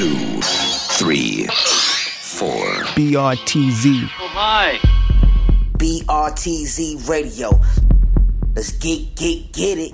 two, 0.00 0.40
three, 0.96 1.46
four. 1.52 2.64
BRTZ. 2.96 4.08
Oh 4.18 4.30
my. 4.34 4.78
BRTZ 5.76 7.06
Radio. 7.06 7.50
Let's 8.56 8.72
get, 8.72 9.14
get, 9.14 9.52
get 9.52 9.76
it. 9.76 9.92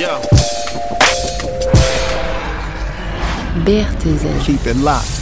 Yo. 0.00 0.18
BRTZ. 3.66 4.40
Keep 4.46 4.66
it 4.66 4.76
locked. 4.76 5.18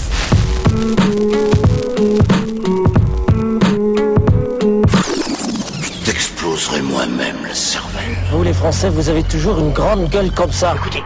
T'exploserai 6.05 6.82
moi-même 6.82 7.45
le 7.45 7.55
cervelle. 7.55 8.16
Vous 8.30 8.45
les 8.45 8.52
Français, 8.52 8.88
vous 8.88 9.09
avez 9.09 9.24
toujours 9.24 9.59
une 9.59 9.73
grande 9.73 10.09
gueule 10.10 10.30
comme 10.30 10.52
ça. 10.52 10.77
Écoutez. 10.77 11.02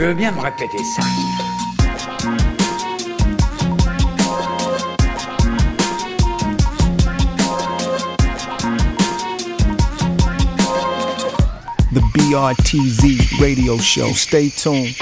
Tu 0.00 0.06
veux 0.06 0.14
bien 0.14 0.32
me 0.32 0.40
répéter 0.40 0.82
ça 0.82 1.02
The 11.92 12.00
BRTZ 12.14 13.42
radio 13.42 13.78
show. 13.78 14.14
Stay 14.14 14.48
tuned. 14.48 14.94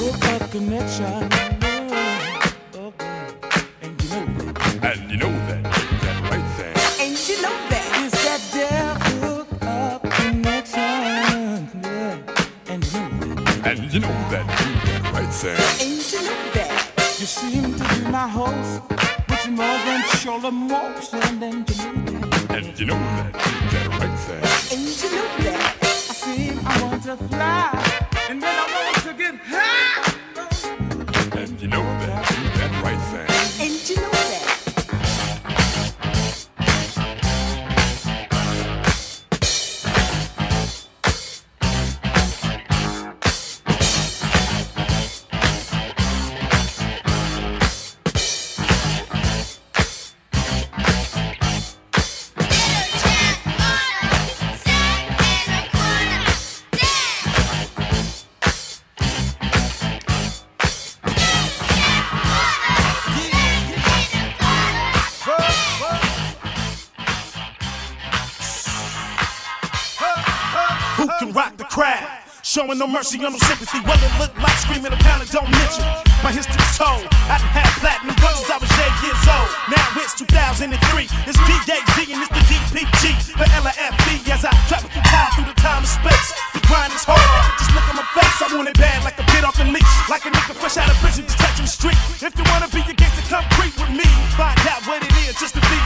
And 0.00 0.08
you 0.12 0.60
know 4.08 4.32
that, 4.40 4.80
And 4.82 5.10
you 5.10 5.18
know 5.18 5.34
that 5.48 5.62
right 6.30 6.48
thing. 6.56 6.76
And 7.04 7.28
you 7.28 7.36
know 7.42 7.56
that. 7.68 7.86
It's 8.00 8.16
that 8.24 8.42
there 8.54 8.94
hook 9.20 9.48
up 9.60 10.00
connection. 10.10 11.68
Yeah. 11.82 12.16
And 12.68 12.82
you 12.82 13.00
know 13.00 13.10
that. 13.44 13.66
And 13.66 13.92
you 13.92 14.00
know 14.00 14.16
that, 14.30 14.46
that 14.86 15.02
right 15.12 15.32
thing. 15.34 15.60
And 15.84 16.12
you 16.12 16.20
know 16.24 16.40
that. 16.54 17.16
You 17.20 17.26
seem 17.26 17.74
to 17.74 17.84
be 17.94 18.00
my 18.10 18.26
host. 18.26 18.80
With 19.28 19.44
your 19.44 19.54
more 19.54 19.78
than 19.84 20.02
shoulder 20.16 20.48
emotion. 20.48 21.42
And 21.42 21.68
you 21.68 21.76
know 21.76 22.24
that. 22.48 22.56
And 22.56 22.80
you 22.80 22.86
know 22.86 22.94
that, 22.98 23.32
that 23.34 23.88
right 24.00 24.18
thing. 24.18 24.78
And 24.78 25.02
you 25.02 25.08
know 25.14 25.28
that. 25.44 25.76
I 25.82 25.84
seem 26.14 26.58
I 26.64 26.82
want 26.82 27.02
to 27.02 27.16
fly. 27.16 27.99
And 28.30 28.40
then 28.40 28.48
I 28.48 28.92
want 28.92 29.04
to 29.06 29.12
get 29.12 29.34
high. 29.44 30.19
No 72.80 72.88
mercy 72.88 73.20
or 73.20 73.28
no 73.28 73.36
sympathy. 73.36 73.76
Well, 73.84 74.00
it 74.00 74.08
look 74.16 74.32
like 74.40 74.56
screaming 74.56 74.88
a 74.88 74.96
pound 75.04 75.20
don't 75.28 75.44
mention. 75.52 75.84
My 76.24 76.32
history's 76.32 76.72
told. 76.80 77.04
I 77.28 77.36
done 77.36 77.52
had 77.52 77.68
platinum 77.76 78.16
brothers, 78.16 78.48
I 78.48 78.56
was 78.56 78.72
eight 78.80 78.96
years 79.04 79.20
old. 79.28 79.52
Now 79.68 80.00
it's 80.00 80.16
2003. 80.16 80.72
It's 81.28 81.36
DAZ 81.44 81.96
and 82.08 82.24
it's 82.24 82.32
the 82.32 82.40
DPG. 82.48 83.36
The 83.36 83.46
LFB 83.52 84.24
as 84.32 84.48
I 84.48 84.52
travel 84.64 84.88
through 84.88 85.04
time, 85.12 85.28
through 85.36 85.52
the 85.52 85.58
time 85.60 85.84
and 85.84 85.92
space. 85.92 86.32
The 86.56 86.64
grind 86.64 86.96
is 86.96 87.04
hard. 87.04 87.20
Just 87.60 87.68
look 87.76 87.84
at 87.84 87.96
my 88.00 88.06
face. 88.16 88.40
I 88.40 88.48
want 88.56 88.72
it 88.72 88.80
bad 88.80 89.04
like 89.04 89.20
a 89.20 89.26
bit 89.28 89.44
off 89.44 89.60
the 89.60 89.68
leash. 89.68 89.94
Like 90.08 90.24
a 90.24 90.32
nigga 90.32 90.56
fresh 90.56 90.80
out 90.80 90.88
of 90.88 90.96
prison, 91.04 91.28
just 91.28 91.36
touching 91.36 91.68
the 91.68 91.74
street. 91.76 92.00
If 92.24 92.32
you 92.32 92.44
wanna 92.48 92.72
be 92.72 92.80
a 92.80 92.96
gangster, 92.96 93.28
come 93.28 93.44
creep 93.60 93.76
with 93.76 93.92
me. 93.92 94.08
Find 94.40 94.56
out 94.72 94.80
what 94.88 95.04
it 95.04 95.12
is 95.28 95.36
just 95.36 95.52
to 95.52 95.60
be. 95.68 95.80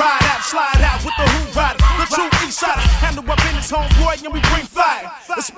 Ride 0.00 0.24
out, 0.32 0.40
slide 0.42 0.80
out 0.80 1.04
with 1.04 1.12
the 1.20 1.28
Who 1.28 1.52
Riders. 1.52 1.84
The 2.00 2.06
true 2.08 2.30
East 2.48 2.64
Siders. 2.64 2.88
Handle 3.04 3.28
our 3.28 3.36
business, 3.36 3.68
homeboy, 3.68 4.24
and 4.24 4.32
we 4.32 4.40
bring. 4.48 4.71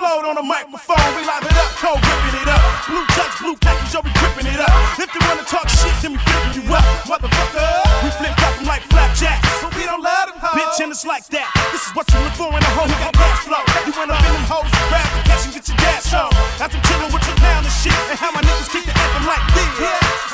Explode 0.05 0.29
on 0.29 0.37
the 0.37 0.45
microphone, 0.45 1.01
we 1.17 1.25
live 1.25 1.49
it 1.49 1.57
up, 1.57 1.73
cold 1.81 1.97
ripping 1.97 2.37
it 2.45 2.49
up. 2.53 2.61
Blue 2.85 3.09
chucks, 3.17 3.41
blue 3.41 3.57
khakis, 3.57 3.89
yo, 3.89 4.05
we 4.05 4.13
gripping 4.21 4.53
it 4.53 4.61
up. 4.61 4.69
If 5.01 5.09
you 5.17 5.21
wanna 5.25 5.49
talk 5.49 5.65
shit, 5.81 5.97
then 6.05 6.13
we 6.13 6.21
flipping 6.21 6.61
you 6.61 6.77
up, 6.77 6.85
motherfucker. 7.09 7.65
We 8.05 8.13
flip 8.13 8.37
flop 8.37 8.53
'em 8.61 8.69
like 8.69 8.85
flapjacks, 8.93 9.49
but 9.65 9.73
we 9.73 9.89
don't 9.89 10.05
let 10.05 10.29
let 10.29 10.29
'em 10.29 10.61
Bitch, 10.61 10.77
and 10.85 10.93
it's 10.93 11.09
like 11.09 11.25
that. 11.33 11.49
This 11.73 11.89
is 11.89 11.93
what 11.97 12.05
you 12.13 12.21
look 12.21 12.37
for 12.37 12.53
in 12.53 12.61
a 12.61 12.73
hoe 12.77 12.85
who 12.85 12.97
got 13.01 13.17
cash 13.17 13.49
flow. 13.49 13.65
You 13.89 13.93
went 13.97 14.13
up 14.13 14.21
in 14.21 14.33
them 14.37 14.45
hoes, 14.45 14.69
grab 14.93 15.09
the 15.17 15.23
cash 15.25 15.45
and 15.49 15.55
get 15.57 15.65
your 15.73 15.79
gas 15.81 16.13
on. 16.13 16.29
After 16.61 16.77
chillin' 16.85 17.09
with 17.09 17.25
your 17.25 17.39
pound 17.41 17.65
and 17.65 17.73
shit, 17.81 17.97
and 18.13 18.19
how 18.21 18.29
my 18.37 18.45
niggas 18.45 18.69
keep 18.69 18.85
the 18.85 18.93
anthem 18.93 19.25
like 19.25 19.45
this. 19.57 19.73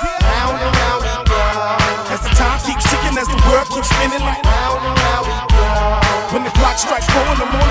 Round 0.02 0.58
and 0.66 0.74
round 0.82 1.00
we 1.06 1.14
go. 1.30 2.10
As 2.10 2.20
the 2.26 2.32
time 2.34 2.58
keeps 2.66 2.90
ticking, 2.90 3.14
as 3.14 3.28
the 3.30 3.38
world 3.46 3.70
keeps 3.70 3.86
spinning 3.86 4.18
like 4.18 4.42
Round 4.42 4.82
and 4.82 4.98
round 4.98 5.24
we 5.30 5.38
go. 5.54 6.34
when 6.34 6.42
the 6.42 6.50
clock 6.58 6.76
strikes 6.76 7.06
four 7.14 7.22
in 7.22 7.38
the 7.38 7.46
morning, 7.54 7.69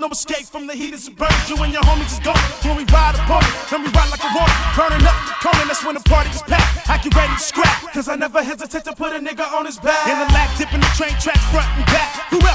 no 0.00 0.08
escape 0.08 0.48
from 0.48 0.66
the 0.66 0.72
heat 0.72 0.94
of 0.94 1.00
suburbs. 1.00 1.48
You 1.48 1.56
and 1.60 1.72
your 1.72 1.82
homies 1.84 2.16
is 2.16 2.18
gone. 2.24 2.40
When 2.64 2.76
we 2.80 2.84
ride 2.88 3.14
a 3.14 3.20
it, 3.20 3.52
then 3.68 3.84
we 3.84 3.92
ride 3.92 4.08
like 4.08 4.24
a 4.24 4.32
war. 4.32 4.48
Burning 4.72 5.04
up 5.04 5.14
coming. 5.44 5.68
that's 5.68 5.84
when 5.84 5.94
the 5.94 6.04
party 6.08 6.30
is 6.30 6.42
packed. 6.42 6.88
I 6.88 6.96
get 6.96 7.14
ready 7.14 7.32
to 7.36 7.38
scrap, 7.38 7.92
cause 7.92 8.08
I 8.08 8.16
never 8.16 8.42
hesitate 8.42 8.84
to 8.84 8.94
put 8.96 9.12
a 9.12 9.20
nigga 9.20 9.44
on 9.52 9.66
his 9.66 9.78
back. 9.78 10.08
In 10.08 10.16
the 10.18 10.28
lack, 10.32 10.56
dipping 10.56 10.80
the 10.80 10.90
train 10.96 11.12
tracks 11.20 11.44
front 11.52 11.68
and 11.76 11.84
back. 11.92 12.08
Whoever 12.32 12.49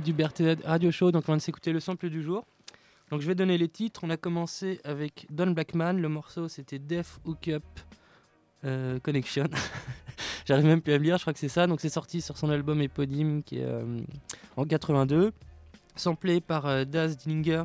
du 0.00 0.12
BRT 0.12 0.42
Radio 0.64 0.90
Show, 0.90 1.10
donc 1.10 1.24
on 1.26 1.32
vient 1.32 1.36
de 1.36 1.42
s'écouter 1.42 1.72
le 1.72 1.80
sample 1.80 2.08
du 2.08 2.22
jour. 2.22 2.46
Donc 3.10 3.20
je 3.20 3.26
vais 3.26 3.34
donner 3.34 3.58
les 3.58 3.68
titres. 3.68 4.00
On 4.04 4.10
a 4.10 4.16
commencé 4.16 4.80
avec 4.84 5.26
Don 5.30 5.50
Blackman. 5.50 5.94
Le 5.94 6.08
morceau 6.08 6.48
c'était 6.48 6.78
Def 6.78 7.18
Hookup 7.24 7.62
euh, 8.64 8.98
Connection. 9.00 9.48
J'arrive 10.46 10.66
même 10.66 10.80
plus 10.80 10.92
à 10.92 10.98
le 10.98 11.04
lire, 11.04 11.16
je 11.16 11.22
crois 11.22 11.32
que 11.32 11.38
c'est 11.38 11.48
ça. 11.48 11.66
Donc 11.66 11.80
c'est 11.80 11.88
sorti 11.88 12.20
sur 12.20 12.36
son 12.36 12.50
album 12.50 12.80
éponyme 12.80 13.42
qui 13.42 13.58
est 13.58 13.64
euh, 13.64 14.00
en 14.56 14.64
82. 14.64 15.32
Samplé 15.96 16.40
par 16.40 16.66
euh, 16.66 16.84
Daz 16.84 17.16
Dillinger 17.16 17.64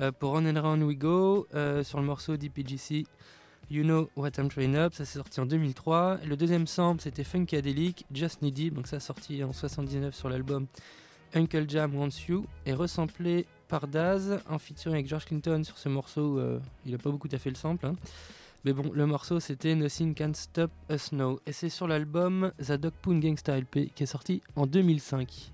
euh, 0.00 0.12
pour 0.12 0.32
On 0.32 0.44
and 0.44 0.60
Round 0.60 0.82
We 0.82 0.96
Go 0.96 1.46
euh, 1.54 1.84
sur 1.84 2.00
le 2.00 2.06
morceau 2.06 2.36
DPGC. 2.36 3.06
You 3.70 3.84
Know 3.84 4.10
What 4.16 4.30
I'm 4.38 4.48
Trying 4.48 4.74
Up, 4.74 4.94
ça 4.94 5.04
s'est 5.04 5.18
sorti 5.18 5.38
en 5.38 5.46
2003. 5.46 6.18
Le 6.26 6.36
deuxième 6.36 6.66
sample 6.66 7.00
c'était 7.00 7.22
Funkadelic, 7.22 8.04
Just 8.12 8.42
Needy, 8.42 8.72
donc 8.72 8.88
ça 8.88 8.98
sorti 8.98 9.44
en 9.44 9.52
79 9.52 10.12
sur 10.12 10.28
l'album 10.28 10.66
Uncle 11.34 11.64
Jam 11.68 11.94
Wants 11.96 12.26
You, 12.28 12.46
et 12.66 12.72
resamplé 12.72 13.46
par 13.68 13.86
Daz 13.86 14.40
en 14.48 14.58
featuring 14.58 14.94
avec 14.94 15.08
George 15.08 15.26
Clinton 15.26 15.62
sur 15.64 15.78
ce 15.78 15.88
morceau. 15.88 16.38
euh, 16.38 16.58
il 16.86 16.94
a 16.94 16.98
pas 16.98 17.10
beaucoup 17.10 17.28
taffé 17.28 17.50
le 17.50 17.56
sample, 17.56 17.86
hein. 17.86 17.94
mais 18.64 18.72
bon, 18.72 18.90
le 18.92 19.06
morceau 19.06 19.38
c'était 19.40 19.74
Nothing 19.74 20.14
Can 20.14 20.32
Stop 20.34 20.70
Us 20.90 21.12
Now, 21.12 21.38
et 21.46 21.52
c'est 21.52 21.68
sur 21.68 21.86
l'album 21.86 22.52
The 22.58 22.72
Dog 22.72 22.92
Pound 23.02 23.22
Gangsta 23.22 23.56
LP 23.58 23.92
qui 23.94 24.02
est 24.02 24.06
sorti 24.06 24.42
en 24.56 24.66
2005. 24.66 25.52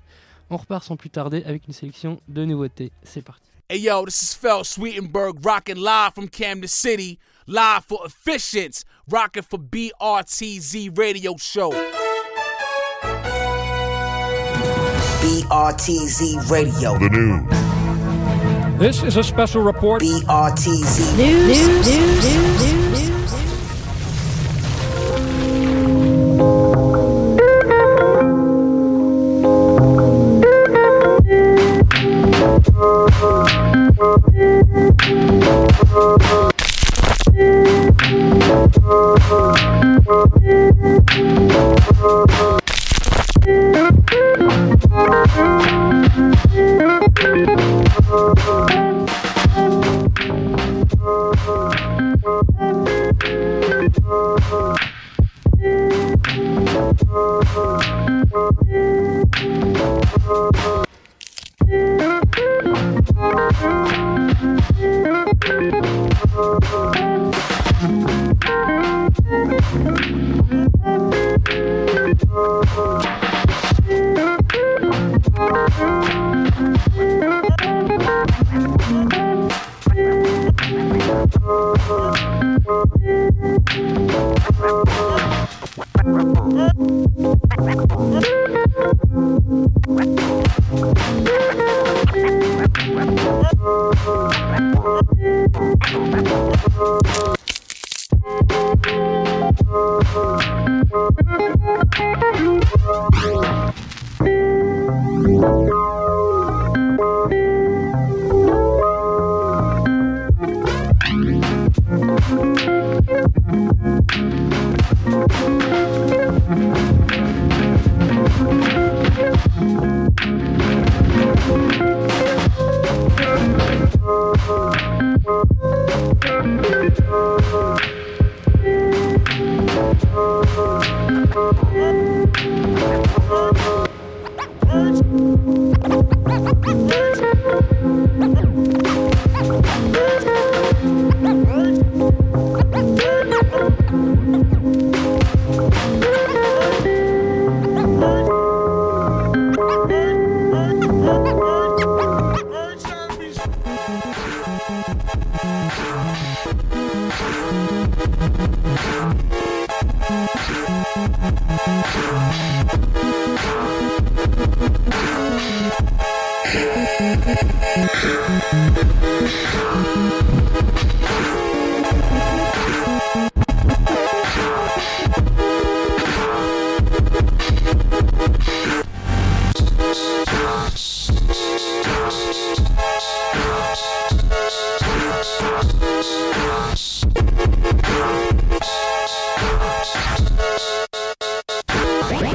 On 0.48 0.56
repart 0.56 0.84
sans 0.84 0.96
plus 0.96 1.10
tarder 1.10 1.42
avec 1.44 1.66
une 1.66 1.72
sélection 1.74 2.20
de 2.28 2.44
nouveautés. 2.44 2.92
C'est 3.02 3.22
parti. 3.22 3.50
Hey 3.68 3.80
yo, 3.80 4.04
this 4.06 4.22
is 4.22 4.34
Fel 4.34 4.64
Sweetenberg 4.64 5.44
rocking 5.44 5.76
live 5.76 6.12
from 6.14 6.28
Camden 6.28 6.68
City, 6.68 7.18
live 7.48 7.82
for 7.88 8.06
Efficients, 8.06 8.84
rocking 9.10 9.42
for 9.42 9.58
BRTZ 9.58 10.96
Radio 10.96 11.34
Show. 11.36 11.72
BRTZ 15.26 16.48
Radio. 16.48 16.96
The 16.98 17.08
news. 17.10 18.78
This 18.78 19.02
is 19.02 19.16
a 19.16 19.24
special 19.24 19.60
report. 19.60 20.00
BRTZ 20.00 21.16
News, 21.16 21.48
news, 21.48 21.86
news, 21.88 22.24
man. 22.24 23.00
You, 23.00 23.05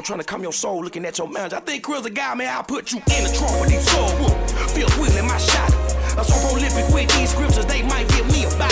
studio, 0.00 0.16
trying 0.16 0.18
to 0.18 0.24
calm 0.24 0.42
your 0.42 0.52
soul, 0.52 0.82
looking 0.82 1.04
at 1.04 1.18
your 1.18 1.28
manager. 1.28 1.56
I 1.56 1.60
think 1.60 1.84
Chris 1.84 2.04
a 2.04 2.10
guy, 2.10 2.34
man, 2.34 2.48
I'll 2.54 2.62
put 2.62 2.92
you 2.92 2.98
in 2.98 3.24
the 3.24 3.36
trunk 3.36 3.60
with 3.60 3.70
these 3.70 3.88
soul 3.90 4.10
whoop. 4.18 4.70
Feel 4.70 4.88
wheeling 4.98 5.26
my 5.26 5.38
shot. 5.38 5.72
I'm 6.16 6.24
so 6.24 6.34
prolific 6.48 6.92
with 6.92 7.08
these 7.16 7.30
scriptures, 7.30 7.66
they 7.66 7.82
might 7.82 8.08
give 8.08 8.26
me 8.26 8.44
a 8.44 8.50
Bible. 8.58 8.69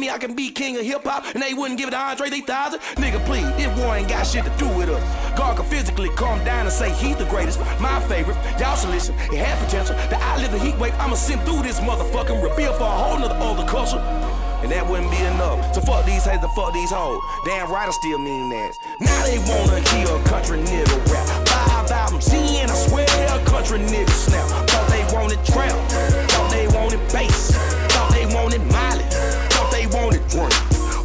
Me 0.00 0.10
I 0.10 0.18
can 0.18 0.34
be 0.34 0.50
king 0.50 0.76
of 0.76 0.84
hip 0.84 1.04
hop 1.04 1.24
and 1.34 1.42
they 1.42 1.54
wouldn't 1.54 1.78
give 1.78 1.88
it 1.88 1.92
to 1.92 1.98
Andre 1.98 2.30
3000? 2.30 2.80
Nigga, 2.96 3.24
please, 3.26 3.46
this 3.56 3.68
war 3.78 3.94
ain't 3.94 4.08
got 4.08 4.26
shit 4.26 4.44
to 4.44 4.50
do 4.56 4.68
with 4.76 4.88
us. 4.88 5.02
God 5.38 5.56
can 5.56 5.66
physically 5.66 6.08
calm 6.10 6.42
down 6.44 6.66
and 6.66 6.72
say 6.72 6.90
he's 6.94 7.16
the 7.16 7.26
greatest, 7.26 7.60
my 7.80 8.00
favorite. 8.08 8.36
Y'all 8.58 8.76
should 8.76 8.90
listen, 8.90 9.14
it 9.30 9.38
had 9.38 9.58
potential. 9.64 9.94
The 10.08 10.16
I 10.16 10.40
live 10.40 10.52
the 10.52 10.58
heat 10.58 10.76
wave, 10.78 10.94
I'ma 10.98 11.14
send 11.14 11.42
through 11.42 11.62
this 11.62 11.78
motherfucker 11.80 12.34
and 12.34 12.42
reveal 12.42 12.72
for 12.72 12.84
a 12.84 12.90
whole 12.90 13.18
nother 13.18 13.36
other 13.36 13.66
culture. 13.68 14.00
And 14.62 14.70
that 14.72 14.86
wouldn't 14.86 15.10
be 15.10 15.16
enough. 15.16 15.74
So 15.74 15.80
fuck 15.80 16.04
these 16.04 16.24
haters 16.24 16.50
fuck 16.54 16.74
these 16.74 16.90
hoes. 16.90 17.20
Damn 17.46 17.72
right 17.72 17.88
I 17.88 17.92
still 17.92 18.18
mean 18.18 18.50
that. 18.50 18.76
Now 19.00 19.24
they 19.24 19.38
wanna 19.48 19.80
a 19.80 20.22
country 20.28 20.58
nigga 20.58 20.96
rap. 21.08 21.26
Five 21.48 21.90
albums 21.90 22.32
in, 22.32 22.68
I 22.68 22.74
swear 22.74 23.06
a 23.06 23.44
country 23.44 23.78
nigga 23.78 24.10
snap. 24.10 24.46
Thought 24.68 24.88
they 24.90 25.04
wanted 25.14 25.42
trap, 25.44 25.72
thought 26.30 26.50
they 26.50 26.68
wanted 26.68 27.00
bass, 27.12 27.56
they. 30.34 30.50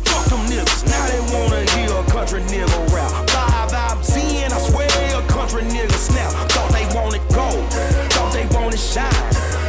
Fuck 0.06 0.26
them 0.30 0.46
niggas, 0.48 0.86
now 0.86 1.06
they 1.08 1.20
wanna 1.34 1.62
hear 1.72 1.92
a 1.92 2.04
country 2.12 2.42
nigga 2.42 2.94
rap. 2.94 3.12
Five 3.30 3.74
albums 3.74 4.16
in, 4.16 4.52
I 4.52 4.60
swear 4.60 4.88
a 5.18 5.22
country 5.28 5.64
nigga 5.64 5.94
snap. 5.94 6.32
Thought 6.52 6.72
they 6.72 6.86
wanted 6.96 7.22
gold, 7.34 7.66
thought 8.14 8.32
they 8.34 8.46
wanted 8.56 8.80
shine, 8.80 9.12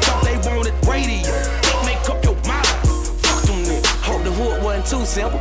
thought 0.05 0.23
they 0.25 0.37
wanted 0.49 0.75
radio. 0.87 1.33
Make 1.85 2.09
up 2.09 2.23
your 2.25 2.37
mind. 2.47 2.66
Fuck 3.25 3.42
them 3.45 3.64
niggas. 3.64 3.87
Hope 4.03 4.25
the 4.25 4.33
hood 4.33 4.62
wasn't 4.62 4.87
too 4.87 5.05
simple. 5.07 5.40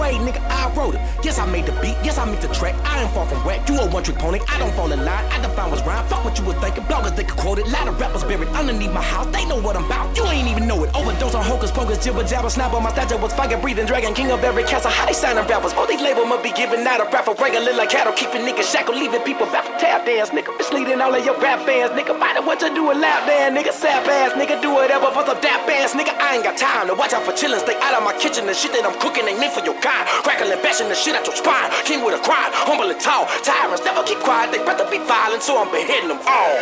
Nigga, 0.00 0.40
I 0.48 0.72
wrote 0.74 0.94
it. 0.94 1.00
Yes, 1.22 1.38
I 1.38 1.44
made 1.46 1.66
the 1.66 1.72
beat. 1.80 1.96
Yes, 2.02 2.16
I 2.16 2.24
made 2.24 2.40
the 2.40 2.48
track. 2.48 2.74
I 2.84 3.02
ain't 3.02 3.12
far 3.12 3.26
from 3.26 3.44
whack. 3.44 3.68
You 3.68 3.76
a 3.78 3.86
one 3.90 4.02
trick 4.02 4.16
pony. 4.16 4.40
I 4.48 4.58
don't 4.58 4.72
fall 4.72 4.90
in 4.92 5.04
line. 5.04 5.24
I 5.30 5.40
define 5.40 5.70
what's 5.70 5.84
rhyme. 5.84 6.06
Fuck 6.08 6.24
what 6.24 6.38
you 6.38 6.44
were 6.44 6.54
thinking. 6.54 6.84
Bloggers, 6.84 7.14
they 7.14 7.24
could 7.24 7.36
quote 7.36 7.58
it. 7.58 7.68
Lot 7.68 7.86
of 7.86 8.00
rappers 8.00 8.24
buried 8.24 8.48
underneath 8.48 8.92
my 8.92 9.02
house. 9.02 9.26
They 9.26 9.44
know 9.44 9.60
what 9.60 9.76
I'm 9.76 9.84
about. 9.84 10.16
You 10.16 10.24
ain't 10.24 10.48
even 10.48 10.66
know 10.66 10.82
it. 10.84 10.94
Overdose 10.96 11.34
on 11.34 11.44
hocus 11.44 11.70
pocus, 11.70 12.02
jibber 12.02 12.24
jabber, 12.24 12.48
snapper. 12.48 12.80
My 12.80 12.90
stature 12.92 13.18
was 13.18 13.32
fire 13.34 13.60
breathing 13.60 13.86
dragon, 13.86 14.14
king 14.14 14.32
of 14.32 14.42
every 14.42 14.64
castle. 14.64 14.90
How 14.90 15.04
they 15.04 15.12
signing 15.12 15.46
rappers? 15.46 15.74
Both 15.74 15.88
these 15.88 16.00
labels 16.00 16.26
must 16.26 16.42
be 16.42 16.52
giving 16.52 16.80
out 16.86 17.00
a 17.00 17.04
rapper. 17.12 17.34
Breaking 17.34 17.64
like 17.76 17.90
cattle, 17.90 18.12
keeping 18.14 18.42
niggas 18.42 18.72
shackled, 18.72 18.96
leaving 18.96 19.20
people 19.22 19.46
back 19.46 19.64
tap 19.78 20.06
dance, 20.06 20.30
nigga. 20.30 20.56
Misleading 20.56 21.00
all 21.00 21.14
of 21.14 21.24
your 21.24 21.38
rap 21.40 21.60
fans, 21.66 21.92
nigga. 21.92 22.18
Find 22.18 22.46
what 22.46 22.60
you 22.62 22.74
do 22.74 22.90
a 22.90 22.94
lap 22.94 23.26
dance, 23.26 23.52
nigga. 23.56 23.72
Sap 23.72 24.06
ass, 24.06 24.32
nigga. 24.32 24.60
Do 24.62 24.72
whatever 24.72 25.10
for 25.12 25.24
some 25.26 25.40
dap 25.40 25.68
ass, 25.68 25.94
nigga. 25.94 26.16
I 26.18 26.36
ain't 26.36 26.44
got 26.44 26.56
time 26.56 26.88
to 26.88 26.94
watch 26.94 27.12
out 27.12 27.22
for 27.22 27.32
chillin'. 27.32 27.60
Stay 27.60 27.76
out 27.80 27.94
of 27.94 28.04
my 28.04 28.16
kitchen. 28.18 28.46
The 28.46 28.54
shit 28.54 28.72
that 28.72 28.84
I'm 28.86 28.98
cooking 29.00 29.26
ain't 29.28 29.40
meant 29.40 29.52
for 29.52 29.64
your 29.64 29.78
kind. 29.90 30.06
Crackling, 30.22 30.62
bashing 30.62 30.88
the 30.88 30.94
shit 30.94 31.14
out 31.18 31.26
your 31.26 31.34
spine. 31.34 31.70
King 31.84 32.04
with 32.04 32.14
a 32.14 32.22
crime, 32.22 32.50
humble 32.54 32.88
and 32.90 33.00
tall. 33.00 33.26
Tyrants 33.42 33.82
never 33.82 34.02
keep 34.06 34.18
quiet. 34.22 34.54
They 34.54 34.62
better 34.62 34.86
be 34.86 34.98
violent, 35.02 35.42
so 35.42 35.58
I'm 35.58 35.70
beheading 35.74 36.08
them 36.08 36.22
all. 36.26 36.58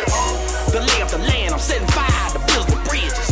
The 0.73 0.81
lay 0.81 1.01
of 1.01 1.09
the 1.13 1.21
land, 1.29 1.53
I'm 1.53 1.61
setting 1.61 1.87
fire 1.93 2.29
to 2.33 2.41
build 2.49 2.65
the 2.73 2.79
bridges. 2.89 3.29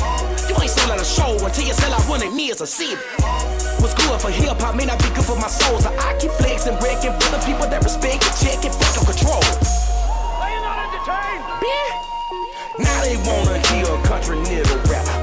You 0.50 0.54
ain't 0.62 0.74
selling 0.74 1.00
a 1.00 1.06
show 1.06 1.34
until 1.42 1.66
you 1.66 1.74
sell 1.74 1.94
out 1.94 2.06
one 2.06 2.22
of 2.22 2.34
me 2.34 2.52
as 2.52 2.62
a 2.62 2.68
city. 2.68 2.98
What's 3.82 3.94
good 3.94 4.22
for 4.22 4.30
hip 4.30 4.58
hop 4.58 4.76
may 4.76 4.86
not 4.86 4.98
be 5.02 5.10
good 5.14 5.26
for 5.26 5.38
my 5.38 5.50
soul. 5.50 5.80
So 5.80 5.90
I 5.98 6.18
keep 6.18 6.32
flexing, 6.38 6.78
wrecking 6.82 7.14
for 7.18 7.30
the 7.34 7.42
people 7.46 7.66
that 7.70 7.82
respect 7.84 8.26
and 8.26 8.36
check 8.42 8.60
and 8.66 8.74
fuck 8.74 9.06
control. 9.06 9.42
Are 10.42 10.50
you 10.50 10.62
not 10.62 10.78
entertained? 10.86 11.46
Now 12.80 13.02
they 13.02 13.18
wanna 13.26 13.58
hear 13.70 13.86
a 13.86 13.98
country 14.06 14.38
nigga 14.38 14.78
rap. 14.90 15.17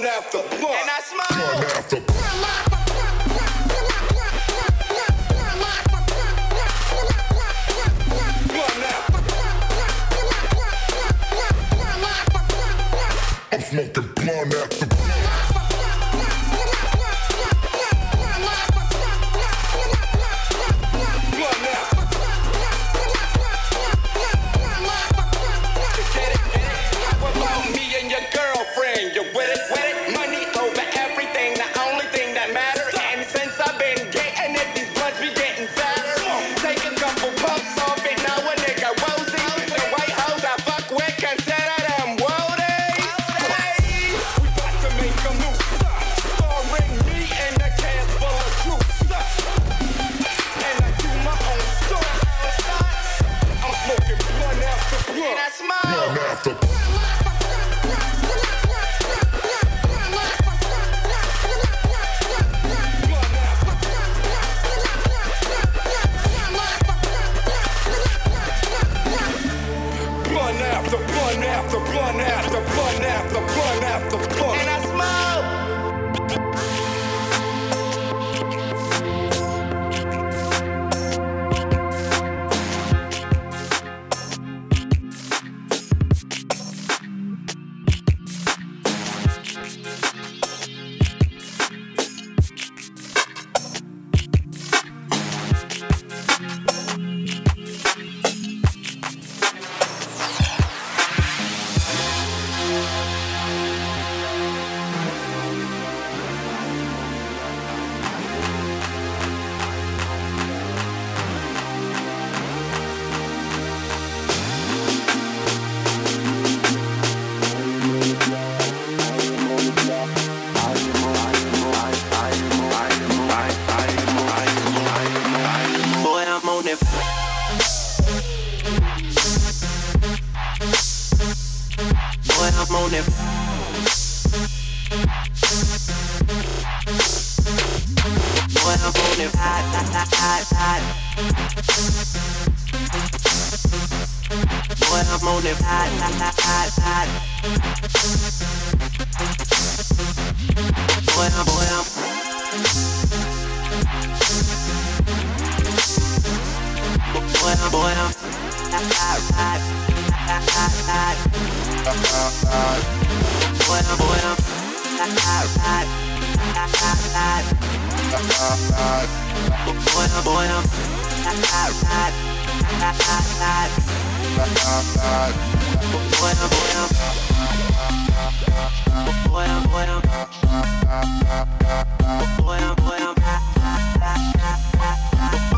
after. 0.00 0.38
And 0.38 0.88
I 0.88 1.00
smile. 1.04 1.54
One 1.54 1.66
after 1.66 2.22
I'm 13.52 13.60
smoking 13.60 14.08
blunt 14.14 14.54
after 14.54 14.86
blunt. 14.86 15.01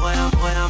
Bueno, 0.04 0.28
bueno, 0.40 0.68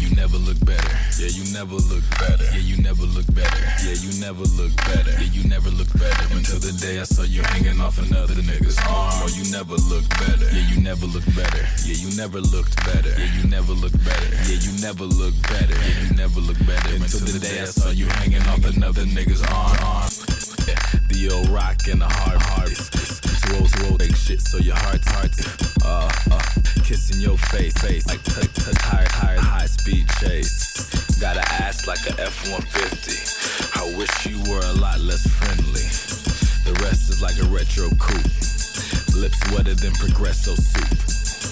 you 0.00 0.14
never 0.14 0.38
look 0.38 0.58
better. 0.64 0.92
Yeah, 1.18 1.28
you 1.32 1.44
never 1.52 1.76
look 1.76 2.04
better. 2.18 2.44
Yeah, 2.52 2.64
you 2.64 2.76
never 2.82 3.06
look 3.06 3.26
better. 3.34 3.64
Yeah, 3.84 3.96
you 3.96 4.12
never 4.20 4.44
look 4.56 4.74
better. 4.76 5.12
Yeah, 5.16 5.30
you 5.32 5.48
never 5.48 5.70
look 5.70 5.90
better 5.94 6.26
until 6.34 6.58
the 6.58 6.72
day 6.80 7.00
I 7.00 7.04
saw 7.04 7.22
you 7.22 7.42
hanging 7.42 7.80
off 7.80 7.98
another 7.98 8.34
nigga's 8.34 8.78
arm. 8.84 9.24
Oh, 9.24 9.30
you 9.32 9.50
never 9.50 9.76
look 9.88 10.08
better. 10.20 10.48
Yeah, 10.52 10.66
you 10.68 10.80
never 10.80 11.06
look 11.06 11.24
better. 11.34 11.62
Yeah, 11.84 11.96
you 11.96 12.10
never 12.16 12.40
looked 12.40 12.76
better. 12.84 13.12
Yeah, 13.16 13.30
you 13.36 13.48
never 13.48 13.72
look 13.72 13.92
better. 14.04 14.30
Yeah, 14.48 14.58
you 14.60 14.72
never 14.80 15.04
look 15.04 15.34
better. 15.42 15.74
Yeah, 15.74 16.00
you 16.04 16.16
never 16.16 16.40
look 16.40 16.58
better 16.66 16.90
until 16.94 17.20
the 17.20 17.38
day 17.38 17.60
I 17.60 17.66
saw 17.66 17.90
you 17.90 18.06
hanging 18.06 18.42
off 18.48 18.64
another 18.64 19.04
nigga's 19.04 19.42
arm. 19.48 20.15
The 21.08 21.30
old 21.30 21.48
rock 21.48 21.86
and 21.88 22.00
the 22.00 22.06
hard 22.08 22.42
heart. 22.42 22.74
Too 22.74 23.56
old, 23.56 23.72
too 23.72 23.86
old, 23.86 24.00
take 24.00 24.16
shit, 24.16 24.40
so 24.40 24.58
your 24.58 24.74
heart's 24.76 25.08
heart's 25.08 25.40
uh, 25.84 26.10
uh, 26.30 26.42
kissing 26.82 27.20
your 27.20 27.38
face, 27.38 27.72
face 27.78 28.06
like 28.06 28.22
touch, 28.22 28.52
touch, 28.52 28.76
higher, 28.82 29.08
higher, 29.10 29.38
high 29.38 29.66
speed 29.66 30.08
chase. 30.20 31.18
Got 31.20 31.36
a 31.36 31.46
ass 31.62 31.86
like 31.86 32.04
a 32.06 32.20
F 32.20 32.50
150. 32.50 33.80
I 33.80 33.96
wish 33.96 34.26
you 34.26 34.38
were 34.50 34.60
a 34.60 34.72
lot 34.74 35.00
less 35.00 35.26
friendly. 35.26 35.86
The 36.66 36.74
rest 36.82 37.08
is 37.08 37.22
like 37.22 37.38
a 37.38 37.46
retro 37.46 37.88
coupe. 37.96 39.16
Lips 39.16 39.40
wetter 39.52 39.74
than 39.74 39.92
Progresso 39.94 40.54
soup. 40.54 41.45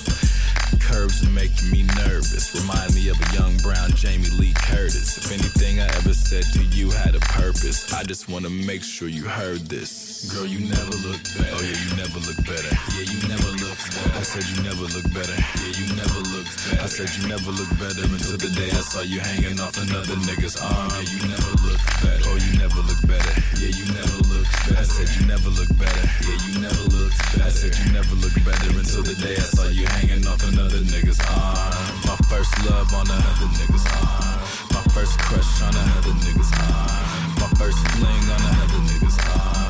Curves 0.94 1.26
are 1.26 1.30
making 1.30 1.72
me 1.72 1.82
nervous. 1.82 2.54
Remind 2.54 2.94
me 2.94 3.08
of 3.08 3.20
a 3.20 3.34
young 3.34 3.56
brown 3.58 3.90
Jamie 3.96 4.28
Lee 4.38 4.52
Curtis. 4.54 5.18
If 5.18 5.32
anything 5.32 5.80
I 5.80 5.86
ever 5.86 6.14
said 6.14 6.44
to 6.52 6.62
you 6.62 6.88
had 6.92 7.16
a 7.16 7.20
purpose, 7.20 7.92
I 7.92 8.04
just 8.04 8.28
wanna 8.28 8.48
make 8.48 8.84
sure 8.84 9.08
you 9.08 9.24
heard 9.24 9.62
this. 9.66 10.03
Girl, 10.30 10.46
you 10.46 10.60
never 10.64 10.96
look 11.04 11.20
better. 11.36 11.52
Oh 11.52 11.60
yeah, 11.60 11.76
you 11.84 11.90
never 12.00 12.20
look 12.24 12.40
better. 12.48 12.72
Yeah, 12.96 13.04
you 13.04 13.18
never 13.28 13.50
look 13.60 13.76
better. 13.76 14.16
I 14.16 14.22
said 14.22 14.44
you 14.48 14.62
never 14.64 14.86
look 14.88 15.04
better. 15.12 15.36
Yeah, 15.36 15.74
you 15.76 15.86
never 15.94 16.20
look 16.32 16.48
better. 16.48 16.80
I 16.80 16.88
said 16.88 17.10
you 17.18 17.28
never 17.28 17.50
look 17.52 17.68
better 17.76 18.04
until 18.08 18.38
the 18.40 18.48
day 18.56 18.70
I 18.72 18.80
saw 18.80 19.02
you 19.02 19.20
hanging 19.20 19.60
off 19.60 19.76
another 19.76 20.16
nigga's 20.24 20.56
arm. 20.56 20.88
Yeah, 20.96 21.12
you 21.12 21.20
never 21.28 21.52
look 21.66 21.82
better. 22.00 22.24
Oh, 22.30 22.38
you 22.40 22.52
never 22.56 22.80
look 22.88 23.02
better. 23.04 23.34
Yeah, 23.60 23.74
you 23.76 23.84
never 23.92 24.18
look 24.32 24.48
better. 24.48 24.80
I 24.80 24.84
said 24.88 25.08
you 25.18 25.26
never 25.28 25.50
look 25.50 25.70
better. 25.76 26.04
Yeah, 26.24 26.38
you 26.46 26.52
never 26.62 26.84
look 26.94 27.12
better. 27.12 27.44
I 27.44 27.52
said 27.52 27.72
you 27.76 27.86
never 27.92 28.14
look 28.16 28.36
better 28.48 28.70
until 28.72 29.04
the 29.04 29.16
day 29.20 29.36
I 29.36 29.46
saw 29.50 29.68
you 29.68 29.84
hanging 29.98 30.24
off 30.24 30.40
another 30.46 30.80
nigga's 30.88 31.20
arm. 31.26 32.00
My 32.08 32.16
first 32.32 32.54
love 32.64 32.88
on 32.96 33.10
another 33.10 33.50
nigga's 33.60 33.86
arm. 33.98 34.40
My 34.72 34.82
first 34.94 35.18
crush 35.20 35.52
on 35.60 35.74
another 35.74 36.14
nigga's 36.24 36.52
arm. 36.70 37.44
My 37.44 37.50
first 37.60 37.78
fling 37.92 38.24
on 38.30 38.40
another 38.40 38.80
nigga's 38.88 39.18
arm. 39.20 39.63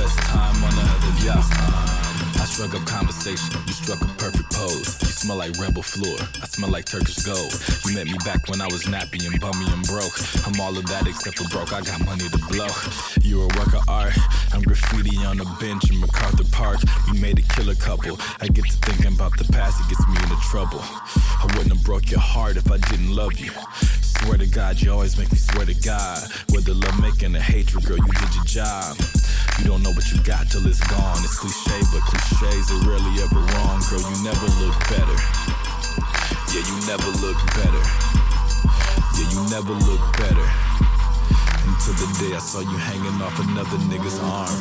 Best 0.00 0.18
time 0.20 0.64
on 0.64 0.72
another 0.72 1.12
nigga's 1.20 1.50
arm. 1.60 1.60
Uh, 1.60 2.40
I 2.40 2.44
struck 2.48 2.72
up 2.74 2.86
conversation, 2.86 3.52
you 3.66 3.74
struck 3.74 4.00
a 4.00 4.08
perfect 4.16 4.50
pose. 4.50 4.96
You 5.02 5.12
smell 5.12 5.36
like 5.36 5.58
rebel 5.58 5.82
floor, 5.82 6.16
I 6.40 6.46
smell 6.46 6.70
like 6.70 6.86
Turkish 6.86 7.18
gold. 7.18 7.52
You 7.84 7.92
met 7.94 8.06
me 8.06 8.16
back 8.24 8.48
when 8.48 8.62
I 8.62 8.66
was 8.68 8.84
nappy 8.84 9.28
and 9.28 9.38
bummy 9.38 9.68
and 9.68 9.84
broke. 9.84 10.16
I'm 10.46 10.58
all 10.58 10.72
of 10.72 10.86
that 10.86 11.06
except 11.06 11.36
for 11.36 11.46
broke, 11.50 11.74
I 11.74 11.82
got 11.82 12.02
money 12.06 12.24
to 12.32 12.38
blow. 12.48 12.72
You're 13.20 13.44
a 13.44 13.52
work 13.60 13.74
of 13.76 13.86
art, 13.90 14.16
I'm 14.54 14.62
graffiti 14.62 15.18
on 15.18 15.38
a 15.38 15.44
bench 15.60 15.90
in 15.90 16.00
MacArthur 16.00 16.48
Park. 16.50 16.80
We 17.12 17.20
made 17.20 17.38
a 17.38 17.42
killer 17.52 17.74
couple. 17.74 18.16
I 18.40 18.48
get 18.48 18.64
to 18.64 18.76
thinking 18.88 19.12
about 19.12 19.36
the 19.36 19.44
past, 19.52 19.84
it 19.84 19.88
gets 19.92 20.08
me 20.08 20.16
into 20.16 20.40
trouble. 20.48 20.80
I 20.80 21.44
wouldn't 21.52 21.76
have 21.76 21.84
broke 21.84 22.10
your 22.10 22.24
heart 22.24 22.56
if 22.56 22.72
I 22.72 22.78
didn't 22.88 23.14
love 23.14 23.38
you. 23.38 23.52
Swear 24.20 24.36
to 24.36 24.46
God, 24.46 24.80
you 24.80 24.92
always 24.92 25.16
make 25.16 25.32
me 25.32 25.38
swear 25.38 25.64
to 25.64 25.74
God. 25.80 26.20
Whether 26.50 26.74
love 26.74 27.00
making 27.00 27.34
or 27.34 27.40
hatred, 27.40 27.84
girl, 27.84 27.96
you 27.96 28.12
did 28.12 28.34
your 28.34 28.44
job. 28.44 28.96
You 29.58 29.64
don't 29.64 29.82
know 29.82 29.92
what 29.92 30.12
you 30.12 30.20
got 30.22 30.50
till 30.50 30.66
it's 30.66 30.80
gone. 30.92 31.24
It's 31.24 31.38
cliche, 31.40 31.80
but 31.88 32.02
cliches 32.04 32.70
are 32.70 32.84
rarely 32.84 33.16
ever 33.24 33.40
wrong. 33.40 33.80
Girl, 33.88 34.04
you 34.04 34.16
never 34.20 34.46
look 34.60 34.76
better. 34.92 35.16
Yeah, 36.52 36.68
you 36.68 36.76
never 36.84 37.10
look 37.24 37.40
better. 37.56 37.82
Yeah, 39.16 39.28
you 39.32 39.40
never 39.48 39.72
look 39.88 40.04
better. 40.20 40.48
Until 41.64 41.96
the 41.96 42.08
day 42.20 42.36
I 42.36 42.40
saw 42.44 42.60
you 42.60 42.76
hanging 42.76 43.22
off 43.24 43.40
another 43.40 43.78
nigga's 43.88 44.20
arm. 44.20 44.60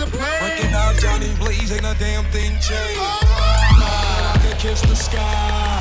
discipline. 0.00 0.42
Working 0.42 0.72
out 0.74 0.96
Johnny 0.98 1.34
Blaze, 1.38 1.72
ain't 1.72 1.84
a 1.84 1.96
damn 1.98 2.24
thing 2.32 2.52
changed. 2.52 2.98
Oh. 2.98 3.20
I 4.34 4.38
can 4.42 4.56
kiss 4.58 4.80
the 4.82 4.96
sky. 4.96 5.80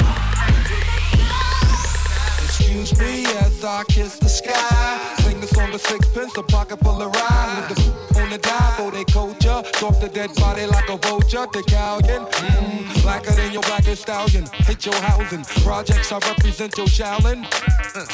Excuse 2.43 2.97
me 2.99 3.25
as 3.25 3.63
I 3.63 3.83
kiss 3.85 4.17
the 4.19 4.29
sky. 4.29 5.15
Sing 5.19 5.39
the 5.39 5.47
song 5.47 5.73
of 5.73 5.81
sixpence, 5.81 6.37
a 6.37 6.43
pocket 6.43 6.79
full 6.79 7.01
of 7.01 7.13
rhyme. 7.13 7.69
With 7.69 7.77
the 7.77 8.19
on 8.19 8.29
the 8.29 8.37
dive, 8.37 8.75
for 8.75 8.91
they 8.91 9.05
culture. 9.05 9.63
So 9.75 9.88
the 9.99 10.09
dead 10.09 10.33
body 10.35 10.65
like 10.65 10.87
a 10.89 10.97
vulture. 10.97 11.45
The 11.51 11.63
galleon, 11.67 12.25
mm, 12.25 13.01
blacker 13.01 13.31
than 13.31 13.51
your 13.51 13.61
blackest 13.63 14.03
stallion. 14.03 14.45
Hit 14.65 14.85
your 14.85 14.95
housing. 14.95 15.43
Projects 15.63 16.11
I 16.11 16.19
represent 16.19 16.77
your 16.77 16.87
Shaolin. 16.87 17.45